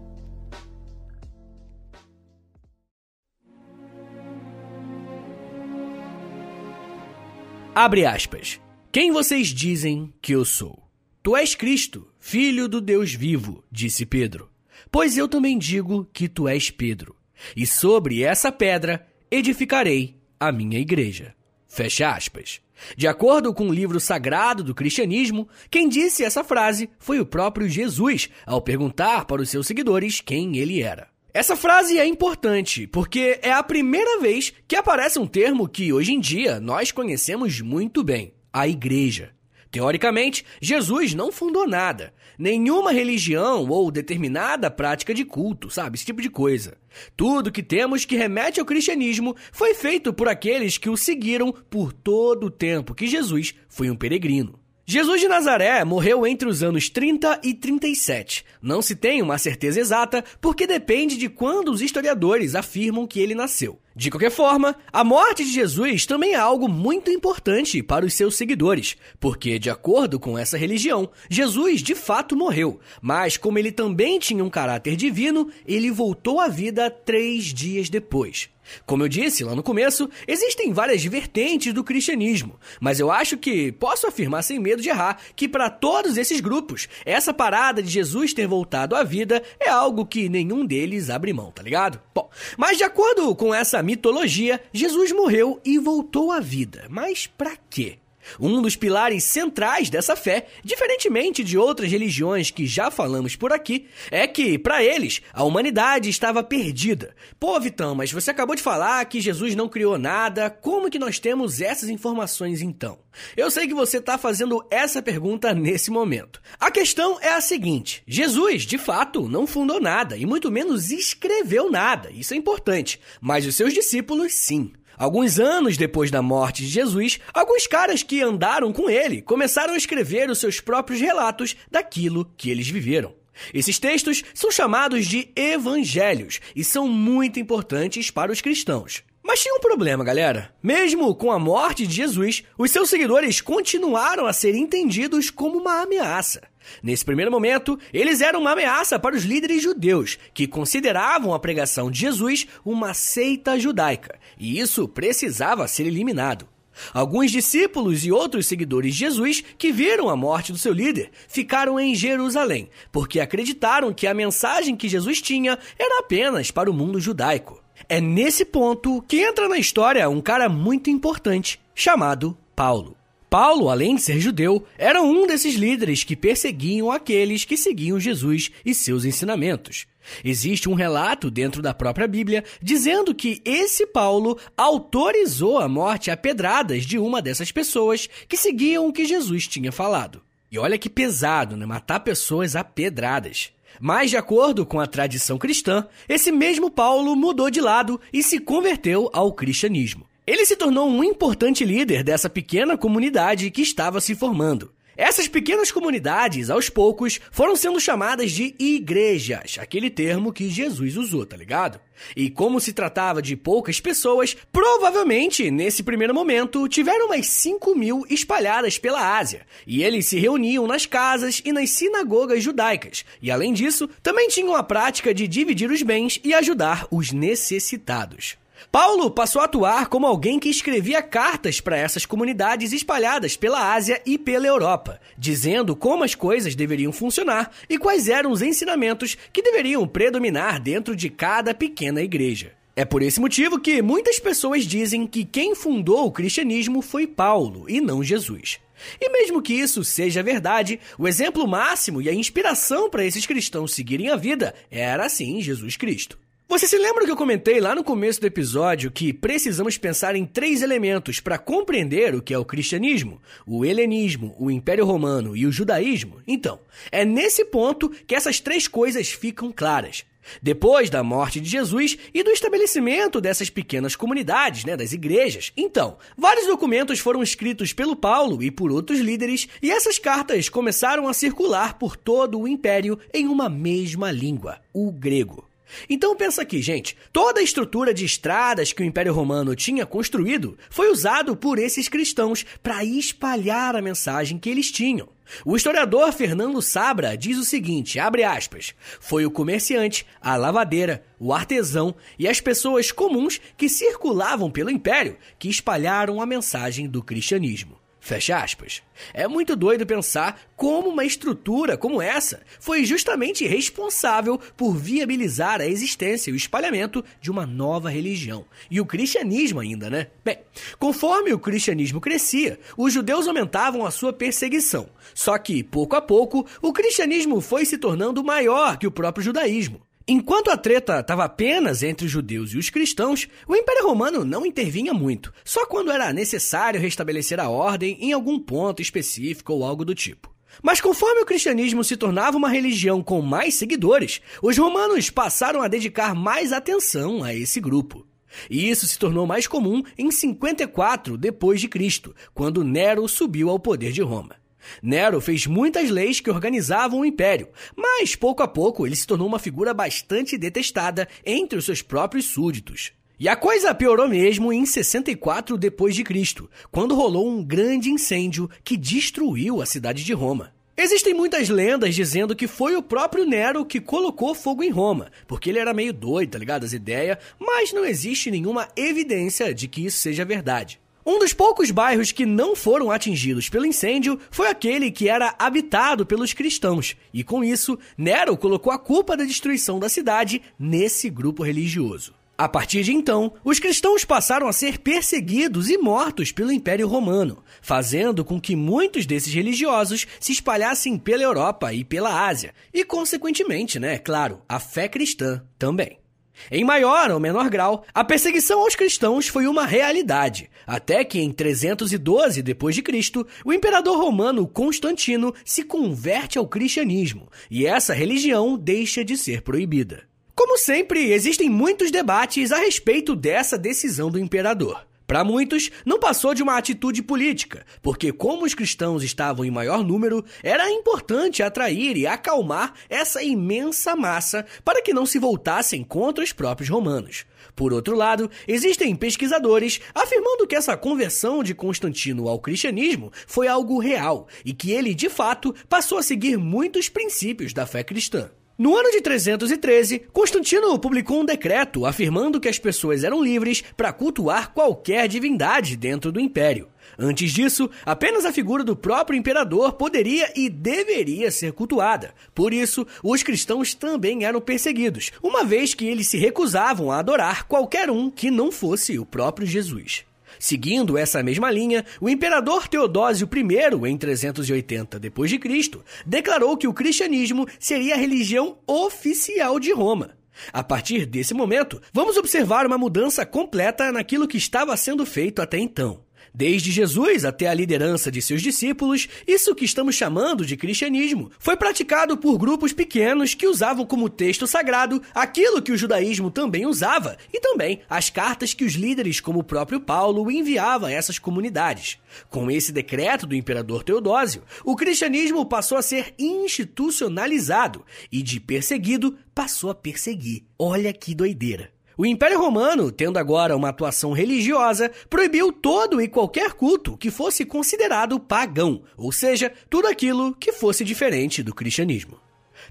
Abre 7.75 8.05
aspas. 8.05 8.61
Quem 8.91 9.11
vocês 9.11 9.47
dizem 9.47 10.13
que 10.21 10.33
eu 10.33 10.45
sou? 10.45 10.87
Tu 11.23 11.35
és 11.35 11.55
Cristo, 11.55 12.07
filho 12.19 12.67
do 12.67 12.79
Deus 12.79 13.13
vivo, 13.13 13.63
disse 13.71 14.05
Pedro. 14.05 14.51
Pois 14.91 15.17
eu 15.17 15.27
também 15.27 15.57
digo 15.57 16.07
que 16.13 16.27
tu 16.27 16.47
és 16.47 16.69
Pedro, 16.69 17.15
e 17.55 17.65
sobre 17.65 18.21
essa 18.21 18.51
pedra 18.51 19.07
edificarei 19.31 20.21
a 20.39 20.51
minha 20.51 20.77
igreja. 20.77 21.33
Fecha 21.67 22.11
aspas. 22.11 22.61
De 22.95 23.07
acordo 23.07 23.53
com 23.53 23.67
o 23.67 23.73
livro 23.73 23.99
sagrado 23.99 24.63
do 24.63 24.75
cristianismo, 24.75 25.47
quem 25.69 25.89
disse 25.89 26.23
essa 26.23 26.43
frase 26.43 26.89
foi 26.99 27.19
o 27.19 27.25
próprio 27.25 27.67
Jesus, 27.67 28.29
ao 28.45 28.61
perguntar 28.61 29.25
para 29.25 29.41
os 29.41 29.49
seus 29.49 29.67
seguidores 29.67 30.21
quem 30.21 30.57
ele 30.57 30.81
era. 30.81 31.07
Essa 31.33 31.55
frase 31.55 31.97
é 31.97 32.05
importante 32.05 32.85
porque 32.85 33.39
é 33.41 33.51
a 33.51 33.63
primeira 33.63 34.19
vez 34.19 34.53
que 34.67 34.75
aparece 34.75 35.17
um 35.17 35.25
termo 35.25 35.67
que 35.67 35.91
hoje 35.91 36.13
em 36.13 36.19
dia 36.19 36.59
nós 36.59 36.91
conhecemos 36.91 37.59
muito 37.59 38.03
bem: 38.03 38.35
a 38.51 38.67
igreja. 38.67 39.31
Teoricamente, 39.73 40.45
Jesus 40.61 41.15
não 41.15 41.31
fundou 41.31 41.67
nada, 41.67 42.13
nenhuma 42.37 42.91
religião 42.91 43.67
ou 43.67 43.89
determinada 43.89 44.69
prática 44.69 45.15
de 45.15 45.25
culto, 45.25 45.67
sabe? 45.67 45.95
Esse 45.97 46.05
tipo 46.05 46.21
de 46.21 46.29
coisa. 46.29 46.77
Tudo 47.17 47.51
que 47.51 47.63
temos 47.63 48.05
que 48.05 48.15
remete 48.15 48.59
ao 48.59 48.67
cristianismo 48.67 49.35
foi 49.51 49.73
feito 49.73 50.13
por 50.13 50.29
aqueles 50.29 50.77
que 50.77 50.91
o 50.91 50.95
seguiram 50.95 51.51
por 51.71 51.91
todo 51.91 52.45
o 52.45 52.51
tempo 52.51 52.93
que 52.93 53.07
Jesus 53.07 53.55
foi 53.67 53.89
um 53.89 53.95
peregrino. 53.95 54.62
Jesus 54.85 55.21
de 55.21 55.29
Nazaré 55.29 55.81
morreu 55.85 56.27
entre 56.27 56.45
os 56.45 56.61
anos 56.61 56.89
30 56.89 57.39
e 57.41 57.53
37. 57.53 58.43
Não 58.61 58.81
se 58.81 58.97
tem 58.97 59.21
uma 59.21 59.37
certeza 59.37 59.79
exata, 59.79 60.25
porque 60.41 60.67
depende 60.67 61.15
de 61.15 61.29
quando 61.29 61.71
os 61.71 61.81
historiadores 61.81 62.53
afirmam 62.53 63.07
que 63.07 63.21
ele 63.21 63.33
nasceu. 63.33 63.79
De 63.95 64.11
qualquer 64.11 64.29
forma, 64.29 64.75
a 64.91 65.01
morte 65.01 65.45
de 65.45 65.53
Jesus 65.53 66.05
também 66.05 66.33
é 66.33 66.35
algo 66.35 66.67
muito 66.67 67.09
importante 67.09 67.81
para 67.81 68.05
os 68.05 68.13
seus 68.13 68.35
seguidores, 68.35 68.97
porque, 69.21 69.57
de 69.57 69.69
acordo 69.69 70.19
com 70.19 70.37
essa 70.37 70.57
religião, 70.57 71.09
Jesus 71.29 71.81
de 71.81 71.95
fato 71.95 72.35
morreu, 72.35 72.81
mas 73.01 73.37
como 73.37 73.57
ele 73.57 73.71
também 73.71 74.19
tinha 74.19 74.43
um 74.43 74.49
caráter 74.49 74.97
divino, 74.97 75.49
ele 75.65 75.91
voltou 75.91 76.41
à 76.41 76.49
vida 76.49 76.89
três 76.89 77.45
dias 77.53 77.87
depois. 77.89 78.49
Como 78.85 79.03
eu 79.03 79.07
disse 79.07 79.43
lá 79.43 79.55
no 79.55 79.63
começo, 79.63 80.09
existem 80.27 80.73
várias 80.73 81.03
vertentes 81.03 81.73
do 81.73 81.83
cristianismo, 81.83 82.59
mas 82.79 82.99
eu 82.99 83.11
acho 83.11 83.37
que 83.37 83.71
posso 83.71 84.07
afirmar 84.07 84.43
sem 84.43 84.59
medo 84.59 84.81
de 84.81 84.89
errar 84.89 85.19
que 85.35 85.47
para 85.47 85.69
todos 85.69 86.17
esses 86.17 86.39
grupos, 86.39 86.87
essa 87.05 87.33
parada 87.33 87.81
de 87.81 87.89
Jesus 87.89 88.33
ter 88.33 88.47
voltado 88.47 88.95
à 88.95 89.03
vida 89.03 89.41
é 89.59 89.69
algo 89.69 90.05
que 90.05 90.29
nenhum 90.29 90.65
deles 90.65 91.09
abre 91.09 91.33
mão, 91.33 91.51
tá 91.51 91.61
ligado? 91.61 92.01
Bom, 92.13 92.29
mas 92.57 92.77
de 92.77 92.83
acordo 92.83 93.35
com 93.35 93.53
essa 93.53 93.81
mitologia, 93.81 94.61
Jesus 94.73 95.11
morreu 95.11 95.59
e 95.65 95.77
voltou 95.77 96.31
à 96.31 96.39
vida. 96.39 96.85
Mas 96.89 97.27
para 97.27 97.55
quê? 97.69 97.97
Um 98.39 98.61
dos 98.61 98.75
pilares 98.75 99.23
centrais 99.23 99.89
dessa 99.89 100.15
fé, 100.15 100.47
diferentemente 100.63 101.43
de 101.43 101.57
outras 101.57 101.91
religiões 101.91 102.51
que 102.51 102.65
já 102.65 102.89
falamos 102.89 103.35
por 103.35 103.53
aqui, 103.53 103.87
é 104.11 104.27
que, 104.27 104.57
para 104.57 104.83
eles, 104.83 105.21
a 105.33 105.43
humanidade 105.43 106.09
estava 106.09 106.43
perdida. 106.43 107.15
Pô, 107.39 107.59
Vitão, 107.59 107.95
mas 107.95 108.11
você 108.11 108.31
acabou 108.31 108.55
de 108.55 108.61
falar 108.61 109.03
que 109.05 109.21
Jesus 109.21 109.55
não 109.55 109.69
criou 109.69 109.97
nada, 109.97 110.49
como 110.49 110.89
que 110.89 110.99
nós 110.99 111.19
temos 111.19 111.61
essas 111.61 111.89
informações 111.89 112.61
então? 112.61 112.99
Eu 113.37 113.51
sei 113.51 113.67
que 113.67 113.73
você 113.73 113.97
está 113.97 114.17
fazendo 114.17 114.65
essa 114.71 115.01
pergunta 115.01 115.53
nesse 115.53 115.91
momento. 115.91 116.41
A 116.59 116.71
questão 116.71 117.19
é 117.21 117.33
a 117.33 117.41
seguinte: 117.41 118.03
Jesus, 118.07 118.63
de 118.63 118.77
fato, 118.77 119.27
não 119.27 119.45
fundou 119.45 119.79
nada 119.79 120.17
e 120.17 120.25
muito 120.25 120.51
menos 120.51 120.91
escreveu 120.91 121.69
nada, 121.69 122.11
isso 122.11 122.33
é 122.33 122.37
importante, 122.37 122.99
mas 123.21 123.45
os 123.45 123.55
seus 123.55 123.73
discípulos 123.73 124.33
sim. 124.33 124.71
Alguns 124.97 125.39
anos 125.39 125.77
depois 125.77 126.11
da 126.11 126.21
morte 126.21 126.63
de 126.63 126.69
Jesus, 126.69 127.19
alguns 127.33 127.67
caras 127.67 128.03
que 128.03 128.21
andaram 128.21 128.71
com 128.71 128.89
ele 128.89 129.21
começaram 129.21 129.73
a 129.73 129.77
escrever 129.77 130.29
os 130.29 130.39
seus 130.39 130.59
próprios 130.59 130.99
relatos 130.99 131.55
daquilo 131.71 132.31
que 132.37 132.49
eles 132.49 132.67
viveram. 132.67 133.13
Esses 133.53 133.79
textos 133.79 134.23
são 134.33 134.51
chamados 134.51 135.07
de 135.07 135.29
evangelhos 135.35 136.39
e 136.55 136.63
são 136.63 136.87
muito 136.87 137.39
importantes 137.39 138.11
para 138.11 138.31
os 138.31 138.41
cristãos. 138.41 139.03
Mas 139.23 139.41
tinha 139.41 139.55
um 139.55 139.59
problema, 139.59 140.03
galera. 140.03 140.53
Mesmo 140.61 141.15
com 141.15 141.31
a 141.31 141.39
morte 141.39 141.87
de 141.87 141.95
Jesus, 141.95 142.43
os 142.57 142.69
seus 142.69 142.89
seguidores 142.89 143.39
continuaram 143.39 144.25
a 144.25 144.33
ser 144.33 144.53
entendidos 144.53 145.29
como 145.29 145.57
uma 145.59 145.81
ameaça. 145.81 146.41
Nesse 146.81 147.03
primeiro 147.05 147.31
momento, 147.31 147.79
eles 147.93 148.21
eram 148.21 148.41
uma 148.41 148.51
ameaça 148.51 148.99
para 148.99 149.15
os 149.15 149.23
líderes 149.23 149.61
judeus, 149.61 150.17
que 150.33 150.47
consideravam 150.47 151.33
a 151.33 151.39
pregação 151.39 151.89
de 151.89 151.99
Jesus 151.99 152.47
uma 152.65 152.93
seita 152.93 153.59
judaica, 153.59 154.19
e 154.39 154.59
isso 154.59 154.87
precisava 154.87 155.67
ser 155.67 155.85
eliminado. 155.85 156.47
Alguns 156.93 157.31
discípulos 157.31 158.05
e 158.05 158.11
outros 158.11 158.47
seguidores 158.47 158.93
de 158.93 158.99
Jesus 158.99 159.43
que 159.57 159.71
viram 159.71 160.09
a 160.09 160.15
morte 160.15 160.51
do 160.51 160.57
seu 160.57 160.73
líder 160.73 161.11
ficaram 161.27 161.79
em 161.79 161.93
Jerusalém, 161.95 162.69
porque 162.91 163.19
acreditaram 163.19 163.93
que 163.93 164.07
a 164.07 164.13
mensagem 164.13 164.75
que 164.75 164.89
Jesus 164.89 165.21
tinha 165.21 165.57
era 165.77 165.99
apenas 165.99 166.51
para 166.51 166.69
o 166.69 166.73
mundo 166.73 166.99
judaico. 166.99 167.61
É 167.87 167.99
nesse 167.99 168.45
ponto 168.45 169.01
que 169.07 169.21
entra 169.21 169.47
na 169.47 169.57
história 169.57 170.09
um 170.09 170.21
cara 170.21 170.49
muito 170.49 170.89
importante, 170.89 171.59
chamado 171.75 172.37
Paulo. 172.55 172.95
Paulo, 173.33 173.67
além 173.67 173.95
de 173.95 174.03
ser 174.03 174.19
judeu, 174.19 174.63
era 174.77 175.01
um 175.01 175.25
desses 175.25 175.55
líderes 175.55 176.03
que 176.03 176.15
perseguiam 176.15 176.91
aqueles 176.91 177.43
que 177.43 177.57
seguiam 177.57 177.99
Jesus 177.99 178.51
e 178.63 178.75
seus 178.75 179.05
ensinamentos. 179.05 179.87
Existe 180.23 180.69
um 180.69 180.75
relato 180.75 181.31
dentro 181.31 181.59
da 181.59 181.73
própria 181.73 182.07
Bíblia 182.07 182.43
dizendo 182.61 183.15
que 183.15 183.41
esse 183.43 183.87
Paulo 183.87 184.37
autorizou 184.55 185.57
a 185.57 185.67
morte 185.67 186.11
a 186.11 186.15
pedradas 186.15 186.85
de 186.85 186.99
uma 186.99 187.23
dessas 187.23 187.51
pessoas 187.51 188.07
que 188.29 188.37
seguiam 188.37 188.85
o 188.85 188.93
que 188.93 189.03
Jesus 189.03 189.47
tinha 189.47 189.71
falado. 189.71 190.21
E 190.51 190.59
olha 190.59 190.77
que 190.77 190.87
pesado, 190.87 191.57
né? 191.57 191.65
Matar 191.65 192.01
pessoas 192.01 192.55
a 192.55 192.63
pedradas. 192.63 193.51
Mas, 193.81 194.11
de 194.11 194.17
acordo 194.17 194.63
com 194.63 194.79
a 194.79 194.85
tradição 194.85 195.39
cristã, 195.39 195.87
esse 196.07 196.31
mesmo 196.31 196.69
Paulo 196.69 197.15
mudou 197.15 197.49
de 197.49 197.59
lado 197.59 197.99
e 198.13 198.21
se 198.21 198.37
converteu 198.37 199.09
ao 199.11 199.33
cristianismo. 199.33 200.05
Ele 200.25 200.45
se 200.45 200.55
tornou 200.55 200.87
um 200.87 201.03
importante 201.03 201.65
líder 201.65 202.01
dessa 202.01 202.29
pequena 202.29 202.77
comunidade 202.77 203.51
que 203.51 203.61
estava 203.61 203.99
se 203.99 204.15
formando. 204.15 204.71
Essas 204.95 205.27
pequenas 205.27 205.69
comunidades, 205.69 206.49
aos 206.49 206.69
poucos, 206.69 207.19
foram 207.29 207.57
sendo 207.57 207.79
chamadas 207.79 208.31
de 208.31 208.55
igrejas, 208.57 209.57
aquele 209.59 209.89
termo 209.89 210.31
que 210.31 210.49
Jesus 210.49 210.95
usou, 210.95 211.25
tá 211.25 211.35
ligado? 211.35 211.77
E 212.15 212.29
como 212.29 212.59
se 212.59 212.71
tratava 212.71 213.21
de 213.21 213.35
poucas 213.35 213.81
pessoas, 213.81 214.37
provavelmente, 214.49 215.51
nesse 215.51 215.83
primeiro 215.83 216.13
momento, 216.13 216.69
tiveram 216.69 217.07
umas 217.07 217.25
5 217.25 217.75
mil 217.75 218.05
espalhadas 218.09 218.77
pela 218.77 219.17
Ásia. 219.17 219.45
E 219.67 219.83
eles 219.83 220.05
se 220.05 220.19
reuniam 220.19 220.67
nas 220.67 220.85
casas 220.85 221.41
e 221.43 221.51
nas 221.51 221.71
sinagogas 221.71 222.41
judaicas. 222.41 223.03
E 223.21 223.29
além 223.29 223.51
disso, 223.51 223.89
também 224.01 224.29
tinham 224.29 224.55
a 224.55 224.63
prática 224.63 225.13
de 225.13 225.27
dividir 225.27 225.69
os 225.69 225.81
bens 225.81 226.19
e 226.23 226.33
ajudar 226.33 226.87
os 226.91 227.11
necessitados. 227.11 228.37
Paulo 228.71 229.11
passou 229.11 229.41
a 229.41 229.45
atuar 229.45 229.87
como 229.87 230.07
alguém 230.07 230.39
que 230.39 230.49
escrevia 230.49 231.01
cartas 231.01 231.59
para 231.59 231.77
essas 231.77 232.05
comunidades 232.05 232.71
espalhadas 232.73 233.35
pela 233.35 233.73
Ásia 233.73 234.01
e 234.05 234.17
pela 234.17 234.47
Europa, 234.47 234.99
dizendo 235.17 235.75
como 235.75 236.03
as 236.03 236.15
coisas 236.15 236.55
deveriam 236.55 236.91
funcionar 236.91 237.51
e 237.69 237.77
quais 237.77 238.07
eram 238.07 238.31
os 238.31 238.41
ensinamentos 238.41 239.17
que 239.31 239.41
deveriam 239.41 239.87
predominar 239.87 240.59
dentro 240.59 240.95
de 240.95 241.09
cada 241.09 241.53
pequena 241.53 242.01
igreja. 242.01 242.53
É 242.75 242.83
por 242.83 243.03
esse 243.03 243.19
motivo 243.19 243.59
que 243.59 243.83
muitas 243.83 244.19
pessoas 244.19 244.65
dizem 244.65 245.05
que 245.05 245.23
quem 245.23 245.53
fundou 245.53 246.07
o 246.07 246.11
cristianismo 246.11 246.81
foi 246.81 247.05
Paulo 247.05 247.69
e 247.69 247.79
não 247.79 248.03
Jesus. 248.03 248.59
E 248.99 249.09
mesmo 249.09 249.41
que 249.41 249.53
isso 249.53 249.83
seja 249.83 250.23
verdade, 250.23 250.79
o 250.97 251.07
exemplo 251.07 251.47
máximo 251.47 252.01
e 252.01 252.09
a 252.09 252.13
inspiração 252.13 252.89
para 252.89 253.05
esses 253.05 253.27
cristãos 253.27 253.73
seguirem 253.73 254.09
a 254.09 254.15
vida 254.15 254.55
era, 254.71 255.07
sim, 255.07 255.39
Jesus 255.39 255.77
Cristo. 255.77 256.17
Você 256.47 256.67
se 256.67 256.77
lembra 256.77 257.05
que 257.05 257.11
eu 257.11 257.15
comentei 257.15 257.59
lá 257.59 257.73
no 257.73 257.83
começo 257.83 258.19
do 258.21 258.27
episódio 258.27 258.91
que 258.91 259.13
precisamos 259.13 259.77
pensar 259.77 260.15
em 260.15 260.25
três 260.25 260.61
elementos 260.61 261.19
para 261.19 261.37
compreender 261.37 262.13
o 262.13 262.21
que 262.21 262.33
é 262.33 262.37
o 262.37 262.45
cristianismo, 262.45 263.19
o 263.47 263.65
helenismo, 263.65 264.35
o 264.37 264.51
Império 264.51 264.85
Romano 264.85 265.35
e 265.35 265.47
o 265.47 265.51
judaísmo? 265.51 266.21
Então, 266.27 266.59
é 266.91 267.05
nesse 267.05 267.45
ponto 267.45 267.89
que 268.05 268.13
essas 268.13 268.39
três 268.39 268.67
coisas 268.67 269.09
ficam 269.09 269.51
claras. 269.51 270.05
Depois 270.41 270.89
da 270.89 271.01
morte 271.01 271.39
de 271.39 271.49
Jesus 271.49 271.97
e 272.13 272.23
do 272.23 272.29
estabelecimento 272.29 273.19
dessas 273.19 273.49
pequenas 273.49 273.95
comunidades, 273.95 274.63
né, 274.63 274.77
das 274.77 274.91
igrejas. 274.91 275.51
Então, 275.57 275.97
vários 276.17 276.45
documentos 276.45 276.99
foram 276.99 277.23
escritos 277.23 277.73
pelo 277.73 277.95
Paulo 277.95 278.43
e 278.43 278.51
por 278.51 278.71
outros 278.71 278.99
líderes, 278.99 279.47
e 279.61 279.71
essas 279.71 279.97
cartas 279.97 280.49
começaram 280.49 281.07
a 281.07 281.13
circular 281.13 281.79
por 281.79 281.95
todo 281.95 282.39
o 282.39 282.47
império 282.47 282.99
em 283.13 283.27
uma 283.27 283.49
mesma 283.49 284.11
língua, 284.11 284.59
o 284.71 284.91
grego. 284.91 285.49
Então 285.89 286.15
pensa 286.15 286.41
aqui, 286.41 286.61
gente. 286.61 286.95
Toda 287.11 287.39
a 287.39 287.43
estrutura 287.43 287.93
de 287.93 288.05
estradas 288.05 288.73
que 288.73 288.81
o 288.81 288.85
Império 288.85 289.13
Romano 289.13 289.55
tinha 289.55 289.85
construído 289.85 290.57
foi 290.69 290.91
usado 290.91 291.35
por 291.35 291.59
esses 291.59 291.87
cristãos 291.87 292.45
para 292.61 292.83
espalhar 292.83 293.75
a 293.75 293.81
mensagem 293.81 294.37
que 294.37 294.49
eles 294.49 294.71
tinham. 294.71 295.09
O 295.45 295.55
historiador 295.55 296.11
Fernando 296.11 296.61
Sabra 296.61 297.17
diz 297.17 297.37
o 297.37 297.43
seguinte, 297.43 297.99
abre 297.99 298.23
aspas, 298.23 298.73
foi 298.99 299.25
o 299.25 299.31
comerciante, 299.31 300.05
a 300.21 300.35
lavadeira, 300.35 301.03
o 301.19 301.33
artesão 301.33 301.95
e 302.19 302.27
as 302.27 302.41
pessoas 302.41 302.91
comuns 302.91 303.39
que 303.57 303.69
circulavam 303.69 304.51
pelo 304.51 304.69
império 304.69 305.17
que 305.39 305.49
espalharam 305.49 306.21
a 306.21 306.25
mensagem 306.25 306.87
do 306.87 307.01
cristianismo. 307.01 307.82
Fecha 308.03 308.37
aspas. 308.37 308.83
É 309.13 309.29
muito 309.29 309.55
doido 309.55 309.85
pensar 309.85 310.41
como 310.57 310.89
uma 310.89 311.05
estrutura 311.05 311.77
como 311.77 312.01
essa 312.01 312.41
foi 312.59 312.83
justamente 312.83 313.47
responsável 313.47 314.37
por 314.57 314.75
viabilizar 314.75 315.61
a 315.61 315.65
existência 315.65 316.29
e 316.29 316.33
o 316.33 316.35
espalhamento 316.35 317.01
de 317.21 317.31
uma 317.31 317.45
nova 317.45 317.89
religião. 317.89 318.43
E 318.69 318.81
o 318.81 318.85
cristianismo 318.85 319.61
ainda, 319.61 319.89
né? 319.89 320.07
Bem, 320.21 320.39
conforme 320.77 321.31
o 321.31 321.39
cristianismo 321.39 322.01
crescia, 322.01 322.59
os 322.75 322.91
judeus 322.91 323.25
aumentavam 323.25 323.85
a 323.85 323.91
sua 323.91 324.11
perseguição. 324.11 324.89
Só 325.15 325.37
que, 325.37 325.63
pouco 325.63 325.95
a 325.95 326.01
pouco, 326.01 326.45
o 326.61 326.73
cristianismo 326.73 327.39
foi 327.39 327.63
se 327.63 327.77
tornando 327.77 328.21
maior 328.21 328.77
que 328.77 328.85
o 328.85 328.91
próprio 328.91 329.23
judaísmo. 329.23 329.81
Enquanto 330.05 330.51
a 330.51 330.57
treta 330.57 330.99
estava 330.99 331.23
apenas 331.23 331.81
entre 331.81 332.05
os 332.05 332.11
judeus 332.11 332.51
e 332.51 332.57
os 332.57 332.69
cristãos, 332.69 333.27
o 333.47 333.55
Império 333.55 333.87
Romano 333.87 334.25
não 334.25 334.45
intervinha 334.45 334.93
muito, 334.93 335.33
só 335.45 335.65
quando 335.65 335.91
era 335.91 336.11
necessário 336.11 336.79
restabelecer 336.79 337.39
a 337.39 337.47
ordem 337.47 337.97
em 338.01 338.11
algum 338.11 338.37
ponto 338.37 338.81
específico 338.81 339.53
ou 339.53 339.63
algo 339.63 339.85
do 339.85 339.95
tipo. 339.95 340.33
Mas 340.61 340.81
conforme 340.81 341.21
o 341.21 341.25
cristianismo 341.25 341.85
se 341.85 341.95
tornava 341.95 342.37
uma 342.37 342.49
religião 342.49 343.01
com 343.01 343.21
mais 343.21 343.53
seguidores, 343.53 344.21
os 344.41 344.57
romanos 344.57 345.09
passaram 345.09 345.61
a 345.61 345.69
dedicar 345.69 346.13
mais 346.13 346.51
atenção 346.51 347.23
a 347.23 347.33
esse 347.33 347.61
grupo. 347.61 348.05
E 348.49 348.69
isso 348.69 348.85
se 348.85 348.99
tornou 348.99 349.25
mais 349.25 349.47
comum 349.47 349.83
em 349.97 350.11
54 350.11 351.17
depois 351.17 351.61
de 351.61 351.69
Cristo, 351.69 352.13
quando 352.33 352.63
Nero 352.63 353.07
subiu 353.07 353.49
ao 353.49 353.59
poder 353.59 353.93
de 353.93 354.01
Roma. 354.01 354.42
Nero 354.81 355.21
fez 355.21 355.47
muitas 355.47 355.89
leis 355.89 356.19
que 356.19 356.29
organizavam 356.29 356.99
o 356.99 357.05
império, 357.05 357.49
mas 357.75 358.15
pouco 358.15 358.43
a 358.43 358.47
pouco 358.47 358.85
ele 358.85 358.95
se 358.95 359.07
tornou 359.07 359.27
uma 359.27 359.39
figura 359.39 359.73
bastante 359.73 360.37
detestada 360.37 361.07
entre 361.25 361.57
os 361.57 361.65
seus 361.65 361.81
próprios 361.81 362.25
súditos. 362.25 362.91
E 363.19 363.27
a 363.29 363.35
coisa 363.35 363.73
piorou 363.73 364.07
mesmo 364.07 364.51
em 364.51 364.65
64 364.65 365.57
depois 365.57 365.95
de 365.95 366.03
Cristo, 366.03 366.49
quando 366.71 366.95
rolou 366.95 367.29
um 367.29 367.43
grande 367.43 367.89
incêndio 367.89 368.49
que 368.63 368.75
destruiu 368.75 369.61
a 369.61 369.65
cidade 369.65 370.03
de 370.03 370.13
Roma. 370.13 370.53
Existem 370.75 371.13
muitas 371.13 371.49
lendas 371.49 371.93
dizendo 371.93 372.35
que 372.35 372.47
foi 372.47 372.75
o 372.75 372.81
próprio 372.81 373.25
Nero 373.25 373.63
que 373.63 373.79
colocou 373.79 374.33
fogo 374.33 374.63
em 374.63 374.71
Roma, 374.71 375.11
porque 375.27 375.51
ele 375.51 375.59
era 375.59 375.71
meio 375.71 375.93
doido, 375.93 376.31
tá 376.31 376.39
ligado? 376.39 376.65
As 376.65 376.73
ideias, 376.73 377.19
mas 377.39 377.71
não 377.71 377.85
existe 377.85 378.31
nenhuma 378.31 378.67
evidência 378.75 379.53
de 379.53 379.67
que 379.67 379.85
isso 379.85 379.99
seja 379.99 380.25
verdade. 380.25 380.81
Um 381.05 381.19
dos 381.19 381.33
poucos 381.33 381.69
bairros 381.69 382.13
que 382.13 382.25
não 382.25 382.55
foram 382.55 382.89
atingidos 382.89 383.49
pelo 383.49 383.65
incêndio 383.65 384.17
foi 384.31 384.47
aquele 384.47 384.89
que 384.89 385.09
era 385.09 385.35
habitado 385.37 386.05
pelos 386.05 386.31
cristãos, 386.33 386.95
e 387.13 387.23
com 387.23 387.43
isso, 387.43 387.77
Nero 387.97 388.37
colocou 388.37 388.71
a 388.71 388.79
culpa 388.79 389.17
da 389.17 389.25
destruição 389.25 389.79
da 389.79 389.89
cidade 389.89 390.41
nesse 390.57 391.09
grupo 391.09 391.43
religioso. 391.43 392.13
A 392.37 392.49
partir 392.49 392.83
de 392.83 392.91
então, 392.91 393.33
os 393.43 393.59
cristãos 393.59 394.03
passaram 394.03 394.47
a 394.47 394.53
ser 394.53 394.79
perseguidos 394.79 395.69
e 395.69 395.77
mortos 395.77 396.31
pelo 396.31 396.51
Império 396.51 396.87
Romano, 396.87 397.43
fazendo 397.61 398.25
com 398.25 398.41
que 398.41 398.55
muitos 398.55 399.05
desses 399.05 399.33
religiosos 399.33 400.07
se 400.19 400.31
espalhassem 400.31 400.97
pela 400.97 401.21
Europa 401.21 401.73
e 401.73 401.83
pela 401.83 402.27
Ásia, 402.27 402.53
e 402.73 402.83
consequentemente, 402.83 403.79
né, 403.79 403.99
claro, 403.99 404.41
a 404.49 404.59
fé 404.59 404.87
cristã 404.87 405.43
também. 405.59 406.02
Em 406.51 406.63
maior 406.63 407.11
ou 407.11 407.19
menor 407.19 407.49
grau, 407.49 407.85
a 407.93 408.03
perseguição 408.03 408.61
aos 408.61 408.75
cristãos 408.75 409.27
foi 409.27 409.47
uma 409.47 409.65
realidade, 409.65 410.49
até 410.65 411.03
que 411.03 411.19
em 411.19 411.31
312 411.31 412.41
d.C., 412.41 413.25
o 413.45 413.53
imperador 413.53 413.97
romano 413.97 414.47
Constantino 414.47 415.33
se 415.45 415.63
converte 415.63 416.37
ao 416.37 416.47
cristianismo, 416.47 417.29
e 417.49 417.65
essa 417.65 417.93
religião 417.93 418.57
deixa 418.57 419.03
de 419.03 419.17
ser 419.17 419.41
proibida. 419.41 420.03
Como 420.35 420.57
sempre, 420.57 421.11
existem 421.11 421.49
muitos 421.49 421.91
debates 421.91 422.51
a 422.51 422.57
respeito 422.57 423.15
dessa 423.15 423.57
decisão 423.57 424.09
do 424.09 424.19
imperador. 424.19 424.85
Para 425.13 425.23
muitos, 425.23 425.69
não 425.85 425.99
passou 425.99 426.33
de 426.33 426.41
uma 426.41 426.57
atitude 426.57 427.03
política, 427.03 427.67
porque, 427.83 428.11
como 428.11 428.45
os 428.45 428.55
cristãos 428.55 429.03
estavam 429.03 429.45
em 429.45 429.51
maior 429.51 429.83
número, 429.83 430.25
era 430.41 430.67
importante 430.71 431.43
atrair 431.43 431.95
e 431.95 432.07
acalmar 432.07 432.73
essa 432.89 433.21
imensa 433.21 433.95
massa 433.95 434.43
para 434.65 434.81
que 434.81 434.91
não 434.91 435.05
se 435.05 435.19
voltassem 435.19 435.83
contra 435.83 436.23
os 436.23 436.33
próprios 436.33 436.67
romanos. 436.67 437.27
Por 437.55 437.73
outro 437.73 437.95
lado, 437.95 438.27
existem 438.47 438.95
pesquisadores 438.95 439.79
afirmando 439.93 440.47
que 440.47 440.55
essa 440.55 440.75
conversão 440.75 441.43
de 441.43 441.53
Constantino 441.53 442.27
ao 442.27 442.39
cristianismo 442.39 443.11
foi 443.27 443.47
algo 443.47 443.77
real 443.77 444.27
e 444.43 444.51
que 444.51 444.71
ele, 444.71 444.95
de 444.95 445.09
fato, 445.09 445.53
passou 445.69 445.99
a 445.99 446.03
seguir 446.03 446.39
muitos 446.39 446.89
princípios 446.89 447.53
da 447.53 447.67
fé 447.67 447.83
cristã. 447.83 448.31
No 448.55 448.77
ano 448.77 448.91
de 448.91 449.01
313, 449.01 449.97
Constantino 450.13 450.77
publicou 450.77 451.21
um 451.21 451.25
decreto 451.25 451.87
afirmando 451.87 452.39
que 452.39 452.47
as 452.47 452.59
pessoas 452.59 453.03
eram 453.03 453.23
livres 453.23 453.63
para 453.75 453.91
cultuar 453.91 454.53
qualquer 454.53 455.07
divindade 455.07 455.75
dentro 455.75 456.11
do 456.11 456.19
império. 456.19 456.67
Antes 456.97 457.31
disso, 457.31 457.67
apenas 457.83 458.25
a 458.25 458.31
figura 458.31 458.63
do 458.63 458.75
próprio 458.75 459.17
imperador 459.17 459.73
poderia 459.73 460.31
e 460.35 460.49
deveria 460.49 461.31
ser 461.31 461.51
cultuada. 461.53 462.13
Por 462.35 462.53
isso, 462.53 462.85
os 463.01 463.23
cristãos 463.23 463.73
também 463.73 464.23
eram 464.23 464.39
perseguidos, 464.39 465.11
uma 465.23 465.43
vez 465.43 465.73
que 465.73 465.85
eles 465.85 466.07
se 466.07 466.17
recusavam 466.17 466.91
a 466.91 466.99
adorar 466.99 467.47
qualquer 467.47 467.89
um 467.89 468.11
que 468.11 468.29
não 468.29 468.51
fosse 468.51 468.99
o 468.99 469.05
próprio 469.05 469.47
Jesus. 469.47 470.05
Seguindo 470.43 470.97
essa 470.97 471.23
mesma 471.23 471.49
linha, 471.49 471.85
o 472.01 472.09
imperador 472.09 472.67
Teodósio 472.67 473.29
I, 473.33 473.89
em 473.89 473.97
380 473.97 474.99
d.C., 474.99 475.79
declarou 476.05 476.57
que 476.57 476.67
o 476.67 476.73
cristianismo 476.73 477.47
seria 477.57 477.93
a 477.93 477.97
religião 477.97 478.57
oficial 478.67 479.57
de 479.57 479.71
Roma. 479.71 480.17
A 480.51 480.61
partir 480.61 481.05
desse 481.05 481.33
momento, 481.33 481.81
vamos 481.93 482.17
observar 482.17 482.65
uma 482.65 482.77
mudança 482.77 483.25
completa 483.25 483.89
naquilo 483.89 484.27
que 484.27 484.35
estava 484.35 484.75
sendo 484.75 485.05
feito 485.05 485.41
até 485.41 485.57
então. 485.57 486.02
Desde 486.33 486.71
Jesus 486.71 487.25
até 487.25 487.47
a 487.47 487.53
liderança 487.53 488.11
de 488.11 488.19
seus 488.19 488.41
discípulos, 488.41 489.07
isso 489.27 489.53
que 489.53 489.65
estamos 489.65 489.93
chamando 489.93 490.43
de 490.43 490.57
cristianismo 490.57 491.29
foi 491.37 491.55
praticado 491.55 492.17
por 492.17 492.39
grupos 492.39 492.73
pequenos 492.73 493.35
que 493.35 493.45
usavam 493.45 493.85
como 493.85 494.09
texto 494.09 494.47
sagrado 494.47 494.99
aquilo 495.13 495.61
que 495.61 495.71
o 495.71 495.77
judaísmo 495.77 496.31
também 496.31 496.65
usava 496.65 497.17
e 497.31 497.39
também 497.39 497.81
as 497.87 498.09
cartas 498.09 498.51
que 498.51 498.63
os 498.63 498.73
líderes, 498.73 499.19
como 499.19 499.41
o 499.41 499.43
próprio 499.43 499.79
Paulo, 499.79 500.31
enviavam 500.31 500.89
a 500.89 500.91
essas 500.91 501.19
comunidades. 501.19 501.99
Com 502.31 502.49
esse 502.49 502.71
decreto 502.71 503.27
do 503.27 503.35
imperador 503.35 503.83
Teodósio, 503.83 504.41
o 504.65 504.75
cristianismo 504.75 505.45
passou 505.45 505.77
a 505.77 505.83
ser 505.83 506.15
institucionalizado 506.17 507.85
e 508.11 508.23
de 508.23 508.39
perseguido 508.39 509.15
passou 509.35 509.69
a 509.69 509.75
perseguir. 509.75 510.45
Olha 510.57 510.91
que 510.91 511.13
doideira! 511.13 511.72
O 511.95 512.05
Império 512.05 512.39
Romano, 512.39 512.91
tendo 512.91 513.19
agora 513.19 513.55
uma 513.55 513.69
atuação 513.69 514.13
religiosa, 514.13 514.91
proibiu 515.09 515.51
todo 515.51 516.01
e 516.01 516.07
qualquer 516.07 516.53
culto 516.53 516.97
que 516.97 517.11
fosse 517.11 517.45
considerado 517.45 518.19
pagão, 518.19 518.81
ou 518.97 519.11
seja, 519.11 519.51
tudo 519.69 519.87
aquilo 519.87 520.33
que 520.33 520.51
fosse 520.51 520.83
diferente 520.83 521.43
do 521.43 521.53
cristianismo. 521.53 522.19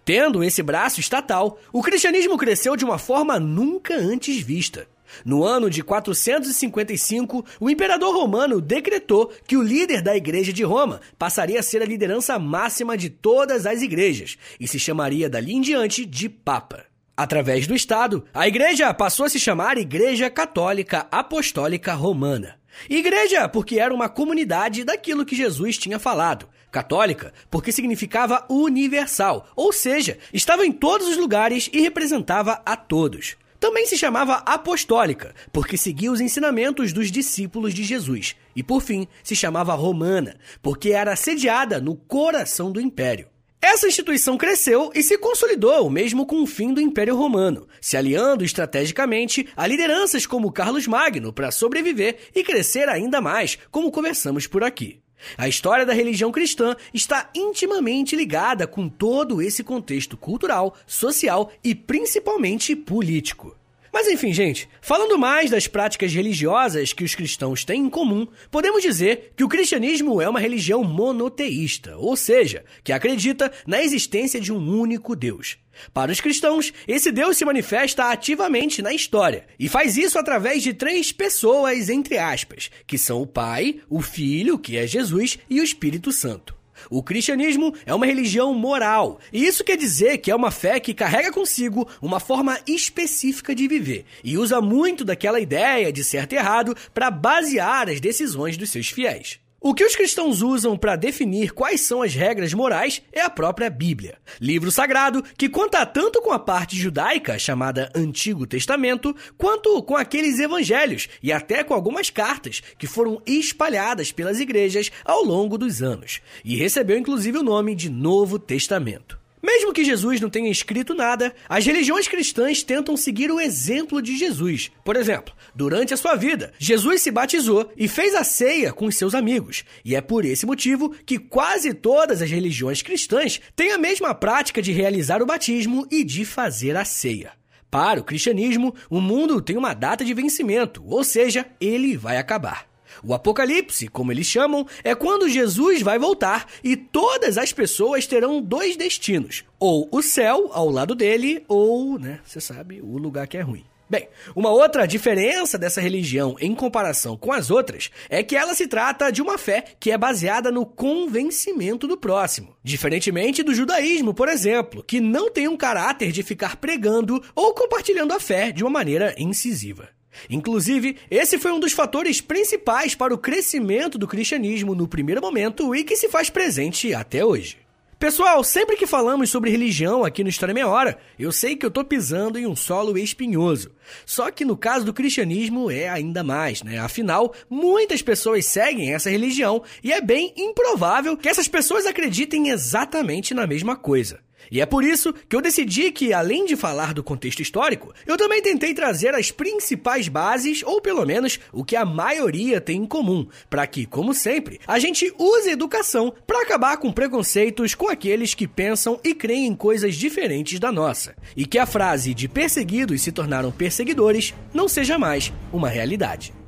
Tendo 0.04 0.42
esse 0.42 0.62
braço 0.62 0.98
estatal, 0.98 1.58
o 1.72 1.82
cristianismo 1.82 2.36
cresceu 2.36 2.76
de 2.76 2.84
uma 2.84 2.98
forma 2.98 3.38
nunca 3.38 3.94
antes 3.94 4.38
vista. 4.42 4.88
No 5.24 5.44
ano 5.44 5.68
de 5.68 5.82
455, 5.82 7.44
o 7.60 7.70
imperador 7.70 8.14
romano 8.14 8.60
decretou 8.60 9.30
que 9.46 9.56
o 9.56 9.62
líder 9.62 10.02
da 10.02 10.16
Igreja 10.16 10.52
de 10.52 10.64
Roma 10.64 11.00
passaria 11.18 11.60
a 11.60 11.62
ser 11.62 11.82
a 11.82 11.86
liderança 11.86 12.38
máxima 12.38 12.96
de 12.96 13.10
todas 13.10 13.66
as 13.66 13.82
igrejas 13.82 14.36
e 14.58 14.66
se 14.66 14.78
chamaria 14.78 15.28
dali 15.28 15.52
em 15.52 15.60
diante 15.60 16.04
de 16.06 16.28
Papa. 16.28 16.91
Através 17.16 17.66
do 17.66 17.74
Estado, 17.74 18.24
a 18.32 18.48
igreja 18.48 18.92
passou 18.94 19.26
a 19.26 19.28
se 19.28 19.38
chamar 19.38 19.76
Igreja 19.76 20.30
Católica 20.30 21.06
Apostólica 21.10 21.92
Romana. 21.92 22.56
Igreja 22.88 23.48
porque 23.50 23.78
era 23.78 23.92
uma 23.92 24.08
comunidade 24.08 24.82
daquilo 24.82 25.24
que 25.24 25.36
Jesus 25.36 25.76
tinha 25.76 25.98
falado. 25.98 26.48
Católica 26.70 27.34
porque 27.50 27.70
significava 27.70 28.46
universal, 28.48 29.46
ou 29.54 29.74
seja, 29.74 30.18
estava 30.32 30.64
em 30.64 30.72
todos 30.72 31.06
os 31.06 31.18
lugares 31.18 31.68
e 31.70 31.82
representava 31.82 32.62
a 32.64 32.76
todos. 32.76 33.36
Também 33.60 33.86
se 33.86 33.96
chamava 33.96 34.36
apostólica, 34.46 35.34
porque 35.52 35.76
seguia 35.76 36.10
os 36.10 36.20
ensinamentos 36.20 36.92
dos 36.92 37.12
discípulos 37.12 37.74
de 37.74 37.84
Jesus. 37.84 38.34
E 38.56 38.62
por 38.62 38.80
fim, 38.80 39.06
se 39.22 39.36
chamava 39.36 39.74
romana, 39.74 40.36
porque 40.60 40.90
era 40.90 41.14
sediada 41.14 41.78
no 41.80 41.94
coração 41.94 42.72
do 42.72 42.80
império. 42.80 43.28
Essa 43.64 43.86
instituição 43.86 44.36
cresceu 44.36 44.90
e 44.92 45.04
se 45.04 45.16
consolidou, 45.16 45.88
mesmo 45.88 46.26
com 46.26 46.42
o 46.42 46.46
fim 46.48 46.74
do 46.74 46.80
Império 46.80 47.14
Romano, 47.14 47.68
se 47.80 47.96
aliando 47.96 48.44
estrategicamente 48.44 49.48
a 49.56 49.68
lideranças 49.68 50.26
como 50.26 50.50
Carlos 50.50 50.88
Magno 50.88 51.32
para 51.32 51.52
sobreviver 51.52 52.18
e 52.34 52.42
crescer 52.42 52.88
ainda 52.88 53.20
mais, 53.20 53.56
como 53.70 53.92
conversamos 53.92 54.48
por 54.48 54.64
aqui. 54.64 55.00
A 55.38 55.46
história 55.46 55.86
da 55.86 55.92
religião 55.92 56.32
cristã 56.32 56.74
está 56.92 57.30
intimamente 57.36 58.16
ligada 58.16 58.66
com 58.66 58.88
todo 58.88 59.40
esse 59.40 59.62
contexto 59.62 60.16
cultural, 60.16 60.76
social 60.84 61.52
e 61.62 61.72
principalmente 61.72 62.74
político. 62.74 63.56
Mas 63.92 64.08
enfim, 64.08 64.32
gente, 64.32 64.68
falando 64.80 65.18
mais 65.18 65.50
das 65.50 65.66
práticas 65.66 66.14
religiosas 66.14 66.94
que 66.94 67.04
os 67.04 67.14
cristãos 67.14 67.62
têm 67.62 67.82
em 67.82 67.90
comum, 67.90 68.26
podemos 68.50 68.82
dizer 68.82 69.34
que 69.36 69.44
o 69.44 69.48
cristianismo 69.48 70.20
é 70.22 70.26
uma 70.26 70.40
religião 70.40 70.82
monoteísta, 70.82 71.98
ou 71.98 72.16
seja, 72.16 72.64
que 72.82 72.90
acredita 72.90 73.52
na 73.66 73.82
existência 73.82 74.40
de 74.40 74.50
um 74.50 74.80
único 74.80 75.14
Deus. 75.14 75.58
Para 75.92 76.10
os 76.10 76.22
cristãos, 76.22 76.72
esse 76.88 77.12
Deus 77.12 77.36
se 77.36 77.44
manifesta 77.44 78.04
ativamente 78.04 78.80
na 78.80 78.94
história 78.94 79.46
e 79.58 79.68
faz 79.68 79.98
isso 79.98 80.18
através 80.18 80.62
de 80.62 80.72
três 80.72 81.12
pessoas, 81.12 81.90
entre 81.90 82.16
aspas, 82.16 82.70
que 82.86 82.96
são 82.96 83.20
o 83.20 83.26
Pai, 83.26 83.80
o 83.90 84.00
Filho, 84.00 84.58
que 84.58 84.78
é 84.78 84.86
Jesus, 84.86 85.38
e 85.50 85.60
o 85.60 85.64
Espírito 85.64 86.12
Santo. 86.12 86.61
O 86.90 87.02
cristianismo 87.02 87.74
é 87.84 87.94
uma 87.94 88.06
religião 88.06 88.54
moral, 88.54 89.18
e 89.32 89.44
isso 89.44 89.64
quer 89.64 89.76
dizer 89.76 90.18
que 90.18 90.30
é 90.30 90.36
uma 90.36 90.50
fé 90.50 90.80
que 90.80 90.94
carrega 90.94 91.32
consigo 91.32 91.88
uma 92.00 92.20
forma 92.20 92.58
específica 92.66 93.54
de 93.54 93.68
viver 93.68 94.04
e 94.22 94.38
usa 94.38 94.60
muito 94.60 95.04
daquela 95.04 95.40
ideia 95.40 95.92
de 95.92 96.04
certo 96.04 96.32
e 96.32 96.36
errado 96.36 96.76
para 96.94 97.10
basear 97.10 97.88
as 97.88 98.00
decisões 98.00 98.56
dos 98.56 98.70
seus 98.70 98.88
fiéis. 98.88 99.41
O 99.64 99.72
que 99.72 99.84
os 99.84 99.94
cristãos 99.94 100.42
usam 100.42 100.76
para 100.76 100.96
definir 100.96 101.52
quais 101.52 101.82
são 101.82 102.02
as 102.02 102.12
regras 102.16 102.52
morais 102.52 103.00
é 103.12 103.20
a 103.20 103.30
própria 103.30 103.70
Bíblia, 103.70 104.18
livro 104.40 104.72
sagrado 104.72 105.22
que 105.38 105.48
conta 105.48 105.86
tanto 105.86 106.20
com 106.20 106.32
a 106.32 106.38
parte 106.38 106.74
judaica, 106.74 107.38
chamada 107.38 107.88
Antigo 107.94 108.44
Testamento, 108.44 109.14
quanto 109.38 109.80
com 109.84 109.96
aqueles 109.96 110.40
evangelhos 110.40 111.08
e 111.22 111.32
até 111.32 111.62
com 111.62 111.74
algumas 111.74 112.10
cartas 112.10 112.60
que 112.76 112.88
foram 112.88 113.22
espalhadas 113.24 114.10
pelas 114.10 114.40
igrejas 114.40 114.90
ao 115.04 115.22
longo 115.22 115.56
dos 115.56 115.80
anos, 115.80 116.20
e 116.44 116.56
recebeu 116.56 116.98
inclusive 116.98 117.38
o 117.38 117.42
nome 117.44 117.76
de 117.76 117.88
Novo 117.88 118.40
Testamento. 118.40 119.21
Mesmo 119.42 119.72
que 119.72 119.84
Jesus 119.84 120.20
não 120.20 120.30
tenha 120.30 120.48
escrito 120.48 120.94
nada, 120.94 121.34
as 121.48 121.66
religiões 121.66 122.06
cristãs 122.06 122.62
tentam 122.62 122.96
seguir 122.96 123.30
o 123.30 123.40
exemplo 123.40 124.00
de 124.00 124.16
Jesus. 124.16 124.70
Por 124.84 124.94
exemplo, 124.94 125.34
durante 125.52 125.92
a 125.92 125.96
sua 125.96 126.14
vida, 126.14 126.52
Jesus 126.58 127.02
se 127.02 127.10
batizou 127.10 127.68
e 127.76 127.88
fez 127.88 128.14
a 128.14 128.22
ceia 128.22 128.72
com 128.72 128.86
os 128.86 128.96
seus 128.96 129.14
amigos. 129.14 129.64
E 129.84 129.96
é 129.96 130.00
por 130.00 130.24
esse 130.24 130.46
motivo 130.46 130.94
que 131.04 131.18
quase 131.18 131.74
todas 131.74 132.22
as 132.22 132.30
religiões 132.30 132.82
cristãs 132.82 133.40
têm 133.56 133.72
a 133.72 133.78
mesma 133.78 134.14
prática 134.14 134.62
de 134.62 134.70
realizar 134.70 135.20
o 135.20 135.26
batismo 135.26 135.88
e 135.90 136.04
de 136.04 136.24
fazer 136.24 136.76
a 136.76 136.84
ceia. 136.84 137.32
Para 137.68 138.00
o 138.00 138.04
cristianismo, 138.04 138.74
o 138.88 139.00
mundo 139.00 139.40
tem 139.40 139.56
uma 139.56 139.74
data 139.74 140.04
de 140.04 140.14
vencimento, 140.14 140.84
ou 140.86 141.02
seja, 141.02 141.46
ele 141.60 141.96
vai 141.96 142.18
acabar. 142.18 142.71
O 143.04 143.12
Apocalipse, 143.12 143.88
como 143.88 144.12
eles 144.12 144.26
chamam, 144.26 144.66
é 144.84 144.94
quando 144.94 145.28
Jesus 145.28 145.82
vai 145.82 145.98
voltar 145.98 146.46
e 146.62 146.76
todas 146.76 147.36
as 147.36 147.52
pessoas 147.52 148.06
terão 148.06 148.40
dois 148.40 148.76
destinos: 148.76 149.44
ou 149.58 149.88
o 149.90 150.00
céu 150.00 150.50
ao 150.52 150.70
lado 150.70 150.94
dele, 150.94 151.44
ou, 151.48 151.98
né, 151.98 152.20
você 152.24 152.40
sabe, 152.40 152.80
o 152.80 152.96
lugar 152.98 153.26
que 153.26 153.36
é 153.36 153.40
ruim. 153.40 153.64
Bem, 153.92 154.08
uma 154.34 154.48
outra 154.48 154.86
diferença 154.86 155.58
dessa 155.58 155.78
religião 155.78 156.34
em 156.40 156.54
comparação 156.54 157.14
com 157.14 157.30
as 157.30 157.50
outras 157.50 157.90
é 158.08 158.22
que 158.22 158.34
ela 158.34 158.54
se 158.54 158.66
trata 158.66 159.10
de 159.10 159.20
uma 159.20 159.36
fé 159.36 159.62
que 159.78 159.90
é 159.90 159.98
baseada 159.98 160.50
no 160.50 160.64
convencimento 160.64 161.86
do 161.86 161.98
próximo. 161.98 162.56
Diferentemente 162.64 163.42
do 163.42 163.54
judaísmo, 163.54 164.14
por 164.14 164.30
exemplo, 164.30 164.82
que 164.82 164.98
não 164.98 165.30
tem 165.30 165.46
um 165.46 165.58
caráter 165.58 166.10
de 166.10 166.22
ficar 166.22 166.56
pregando 166.56 167.22
ou 167.34 167.52
compartilhando 167.52 168.14
a 168.14 168.20
fé 168.20 168.50
de 168.50 168.64
uma 168.64 168.70
maneira 168.70 169.14
incisiva. 169.18 169.90
Inclusive, 170.28 170.96
esse 171.10 171.38
foi 171.38 171.52
um 171.52 171.60
dos 171.60 171.72
fatores 171.72 172.20
principais 172.20 172.94
para 172.94 173.14
o 173.14 173.18
crescimento 173.18 173.98
do 173.98 174.08
cristianismo 174.08 174.74
no 174.74 174.88
primeiro 174.88 175.20
momento 175.20 175.74
e 175.74 175.84
que 175.84 175.96
se 175.96 176.08
faz 176.08 176.30
presente 176.30 176.94
até 176.94 177.24
hoje. 177.24 177.62
Pessoal, 178.02 178.42
sempre 178.42 178.74
que 178.74 178.84
falamos 178.84 179.30
sobre 179.30 179.48
religião 179.48 180.04
aqui 180.04 180.24
no 180.24 180.28
História 180.28 180.52
Meia 180.52 180.66
Hora, 180.66 180.98
eu 181.16 181.30
sei 181.30 181.54
que 181.54 181.64
eu 181.64 181.70
tô 181.70 181.84
pisando 181.84 182.36
em 182.36 182.48
um 182.48 182.56
solo 182.56 182.98
espinhoso. 182.98 183.70
Só 184.04 184.28
que 184.28 184.44
no 184.44 184.56
caso 184.56 184.84
do 184.84 184.92
cristianismo 184.92 185.70
é 185.70 185.88
ainda 185.88 186.24
mais, 186.24 186.64
né? 186.64 186.80
Afinal, 186.80 187.32
muitas 187.48 188.02
pessoas 188.02 188.44
seguem 188.46 188.92
essa 188.92 189.08
religião 189.08 189.62
e 189.84 189.92
é 189.92 190.00
bem 190.00 190.34
improvável 190.36 191.16
que 191.16 191.28
essas 191.28 191.46
pessoas 191.46 191.86
acreditem 191.86 192.48
exatamente 192.48 193.34
na 193.34 193.46
mesma 193.46 193.76
coisa. 193.76 194.18
E 194.50 194.60
é 194.60 194.66
por 194.66 194.84
isso 194.84 195.12
que 195.28 195.34
eu 195.34 195.40
decidi 195.40 195.90
que, 195.90 196.12
além 196.12 196.44
de 196.44 196.56
falar 196.56 196.92
do 196.92 197.02
contexto 197.02 197.40
histórico, 197.40 197.92
eu 198.06 198.16
também 198.16 198.42
tentei 198.42 198.74
trazer 198.74 199.14
as 199.14 199.30
principais 199.30 200.08
bases, 200.08 200.62
ou 200.62 200.80
pelo 200.80 201.04
menos 201.06 201.38
o 201.52 201.64
que 201.64 201.76
a 201.76 201.84
maioria 201.84 202.60
tem 202.60 202.82
em 202.82 202.86
comum, 202.86 203.26
para 203.48 203.66
que, 203.66 203.86
como 203.86 204.14
sempre, 204.14 204.60
a 204.66 204.78
gente 204.78 205.12
use 205.18 205.48
a 205.48 205.52
educação 205.52 206.12
para 206.26 206.42
acabar 206.42 206.76
com 206.76 206.92
preconceitos 206.92 207.74
com 207.74 207.88
aqueles 207.88 208.34
que 208.34 208.48
pensam 208.48 208.98
e 209.04 209.14
creem 209.14 209.46
em 209.46 209.54
coisas 209.54 209.94
diferentes 209.94 210.58
da 210.58 210.72
nossa, 210.72 211.14
e 211.36 211.46
que 211.46 211.58
a 211.58 211.66
frase 211.66 212.14
de 212.14 212.28
perseguidos 212.28 213.02
se 213.02 213.12
tornaram 213.12 213.50
perseguidores 213.50 214.34
não 214.52 214.68
seja 214.68 214.98
mais 214.98 215.32
uma 215.52 215.68
realidade. 215.68 216.41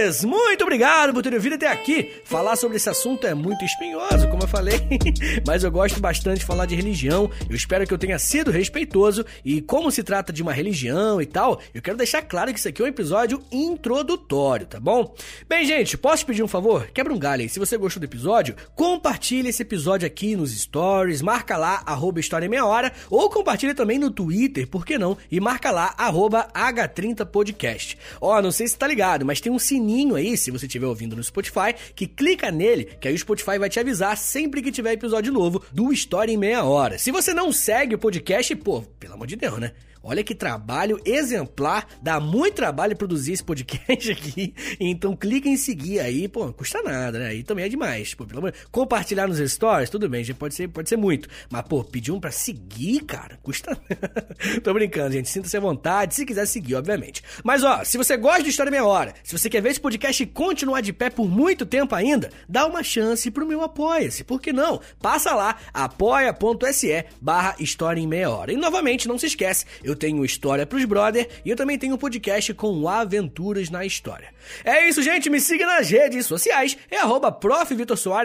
Muito 0.00 0.62
obrigado 0.62 1.12
por 1.12 1.22
terem 1.22 1.38
vindo 1.38 1.56
até 1.56 1.68
aqui. 1.68 2.10
Falar 2.24 2.56
sobre 2.56 2.78
esse 2.78 2.88
assunto 2.88 3.26
é 3.26 3.34
muito 3.34 3.62
espinhoso, 3.62 4.28
como 4.30 4.44
eu 4.44 4.48
falei, 4.48 4.80
mas 5.46 5.62
eu 5.62 5.70
gosto 5.70 6.00
bastante 6.00 6.38
de 6.38 6.46
falar 6.46 6.64
de 6.64 6.74
religião. 6.74 7.30
Eu 7.46 7.54
espero 7.54 7.86
que 7.86 7.92
eu 7.92 7.98
tenha 7.98 8.18
sido 8.18 8.50
respeitoso 8.50 9.26
e 9.44 9.60
como 9.60 9.90
se 9.90 10.02
trata 10.02 10.32
de 10.32 10.42
uma 10.42 10.54
religião 10.54 11.20
e 11.20 11.26
tal, 11.26 11.60
eu 11.74 11.82
quero 11.82 11.98
deixar 11.98 12.22
claro 12.22 12.50
que 12.50 12.58
isso 12.58 12.66
aqui 12.66 12.80
é 12.80 12.86
um 12.86 12.88
episódio 12.88 13.42
introdutório, 13.52 14.66
tá 14.66 14.80
bom? 14.80 15.14
Bem, 15.46 15.66
gente, 15.66 15.98
posso 15.98 16.24
pedir 16.24 16.42
um 16.42 16.48
favor? 16.48 16.86
Quebra 16.94 17.12
um 17.12 17.18
galho 17.18 17.42
aí. 17.42 17.48
Se 17.50 17.58
você 17.58 17.76
gostou 17.76 18.00
do 18.00 18.04
episódio, 18.04 18.56
compartilhe 18.74 19.50
esse 19.50 19.60
episódio 19.60 20.06
aqui 20.06 20.34
nos 20.34 20.58
stories, 20.58 21.20
marca 21.20 21.58
lá, 21.58 21.82
arroba 21.84 22.20
História 22.20 22.48
Meia 22.48 22.64
Hora, 22.64 22.90
ou 23.10 23.28
compartilhe 23.28 23.74
também 23.74 23.98
no 23.98 24.10
Twitter, 24.10 24.66
por 24.66 24.86
que 24.86 24.96
não? 24.96 25.18
E 25.30 25.38
marca 25.40 25.70
lá, 25.70 25.94
arroba 25.98 26.48
H30podcast. 26.54 27.98
Ó, 28.18 28.40
não 28.40 28.50
sei 28.50 28.66
se 28.66 28.78
tá 28.78 28.86
ligado, 28.86 29.26
mas 29.26 29.42
tem 29.42 29.52
um 29.52 29.58
sininho 29.58 29.89
aí, 30.16 30.36
se 30.36 30.50
você 30.50 30.66
estiver 30.66 30.86
ouvindo 30.86 31.16
no 31.16 31.22
Spotify, 31.22 31.74
que 31.94 32.06
clica 32.06 32.50
nele, 32.50 32.84
que 32.84 33.08
aí 33.08 33.14
o 33.14 33.18
Spotify 33.18 33.58
vai 33.58 33.68
te 33.68 33.80
avisar 33.80 34.16
sempre 34.16 34.62
que 34.62 34.72
tiver 34.72 34.92
episódio 34.92 35.32
novo 35.32 35.62
do 35.72 35.92
História 35.92 36.32
em 36.32 36.36
Meia 36.36 36.64
Hora. 36.64 36.98
Se 36.98 37.10
você 37.10 37.34
não 37.34 37.52
segue 37.52 37.94
o 37.94 37.98
podcast, 37.98 38.54
pô, 38.56 38.82
pelo 38.98 39.14
amor 39.14 39.26
de 39.26 39.36
Deus, 39.36 39.58
né? 39.58 39.72
Olha 40.02 40.24
que 40.24 40.34
trabalho 40.34 40.98
exemplar, 41.04 41.86
dá 42.00 42.18
muito 42.18 42.54
trabalho 42.54 42.96
produzir 42.96 43.32
esse 43.32 43.44
podcast 43.44 44.10
aqui. 44.10 44.54
Então 44.78 45.14
clica 45.14 45.48
em 45.48 45.58
seguir 45.58 46.00
aí, 46.00 46.26
pô, 46.26 46.46
não 46.46 46.52
custa 46.52 46.82
nada, 46.82 47.18
né? 47.18 47.26
Aí 47.28 47.42
também 47.42 47.66
é 47.66 47.68
demais. 47.68 48.14
Pô, 48.14 48.24
pelo 48.24 48.38
amor... 48.38 48.54
Compartilhar 48.70 49.28
nos 49.28 49.38
stories, 49.38 49.90
tudo 49.90 50.08
bem, 50.08 50.24
já 50.24 50.32
pode 50.32 50.54
ser, 50.54 50.68
pode 50.68 50.88
ser 50.88 50.96
muito. 50.96 51.28
Mas, 51.50 51.62
pô, 51.62 51.84
pedir 51.84 52.12
um 52.12 52.20
pra 52.20 52.30
seguir, 52.30 53.04
cara, 53.04 53.38
custa 53.42 53.78
Tô 54.64 54.72
brincando, 54.72 55.12
gente. 55.12 55.28
Sinta-se 55.28 55.56
à 55.56 55.60
vontade, 55.60 56.14
se 56.14 56.24
quiser 56.24 56.46
seguir, 56.46 56.76
obviamente. 56.76 57.22
Mas, 57.44 57.62
ó, 57.62 57.84
se 57.84 57.98
você 57.98 58.16
gosta 58.16 58.42
de 58.42 58.48
História 58.48 58.70
Meia 58.70 58.84
Hora, 58.84 59.14
se 59.22 59.36
você 59.36 59.50
quer 59.50 59.60
ver 59.60 59.70
esse 59.70 59.79
podcast 59.80 60.24
continuar 60.26 60.80
de 60.80 60.92
pé 60.92 61.10
por 61.10 61.28
muito 61.28 61.66
tempo 61.66 61.94
ainda, 61.94 62.30
dá 62.48 62.66
uma 62.66 62.82
chance 62.82 63.30
pro 63.30 63.46
meu 63.46 63.62
Apoia-se. 63.62 64.24
Por 64.24 64.40
que 64.40 64.52
não? 64.52 64.80
Passa 65.00 65.34
lá, 65.34 65.56
apoia.se 65.72 67.04
barra 67.20 67.56
História 67.58 68.00
em 68.00 68.06
Meia 68.06 68.30
Hora. 68.30 68.52
E, 68.52 68.56
novamente, 68.56 69.08
não 69.08 69.18
se 69.18 69.26
esquece, 69.26 69.64
eu 69.82 69.96
tenho 69.96 70.24
História 70.24 70.66
pros 70.66 70.84
Brother 70.84 71.28
e 71.44 71.50
eu 71.50 71.56
também 71.56 71.78
tenho 71.78 71.94
um 71.94 71.98
podcast 71.98 72.52
com 72.54 72.88
Aventuras 72.88 73.70
na 73.70 73.84
História. 73.84 74.28
É 74.64 74.88
isso, 74.88 75.02
gente. 75.02 75.30
Me 75.30 75.40
siga 75.40 75.66
nas 75.66 75.88
redes 75.88 76.26
sociais. 76.26 76.76
É 76.90 76.98
arroba 76.98 77.30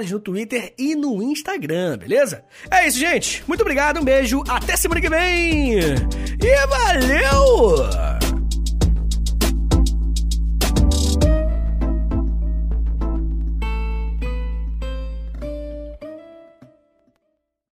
no 0.09 0.19
Twitter 0.19 0.73
e 0.77 0.95
no 0.95 1.21
Instagram, 1.21 1.97
beleza? 1.97 2.43
É 2.69 2.87
isso, 2.87 2.97
gente. 2.97 3.43
Muito 3.47 3.61
obrigado, 3.61 3.99
um 3.99 4.03
beijo, 4.03 4.43
até 4.47 4.75
semana 4.75 5.01
que 5.01 5.09
vem! 5.09 5.79
E 5.79 6.67
valeu! 6.67 8.24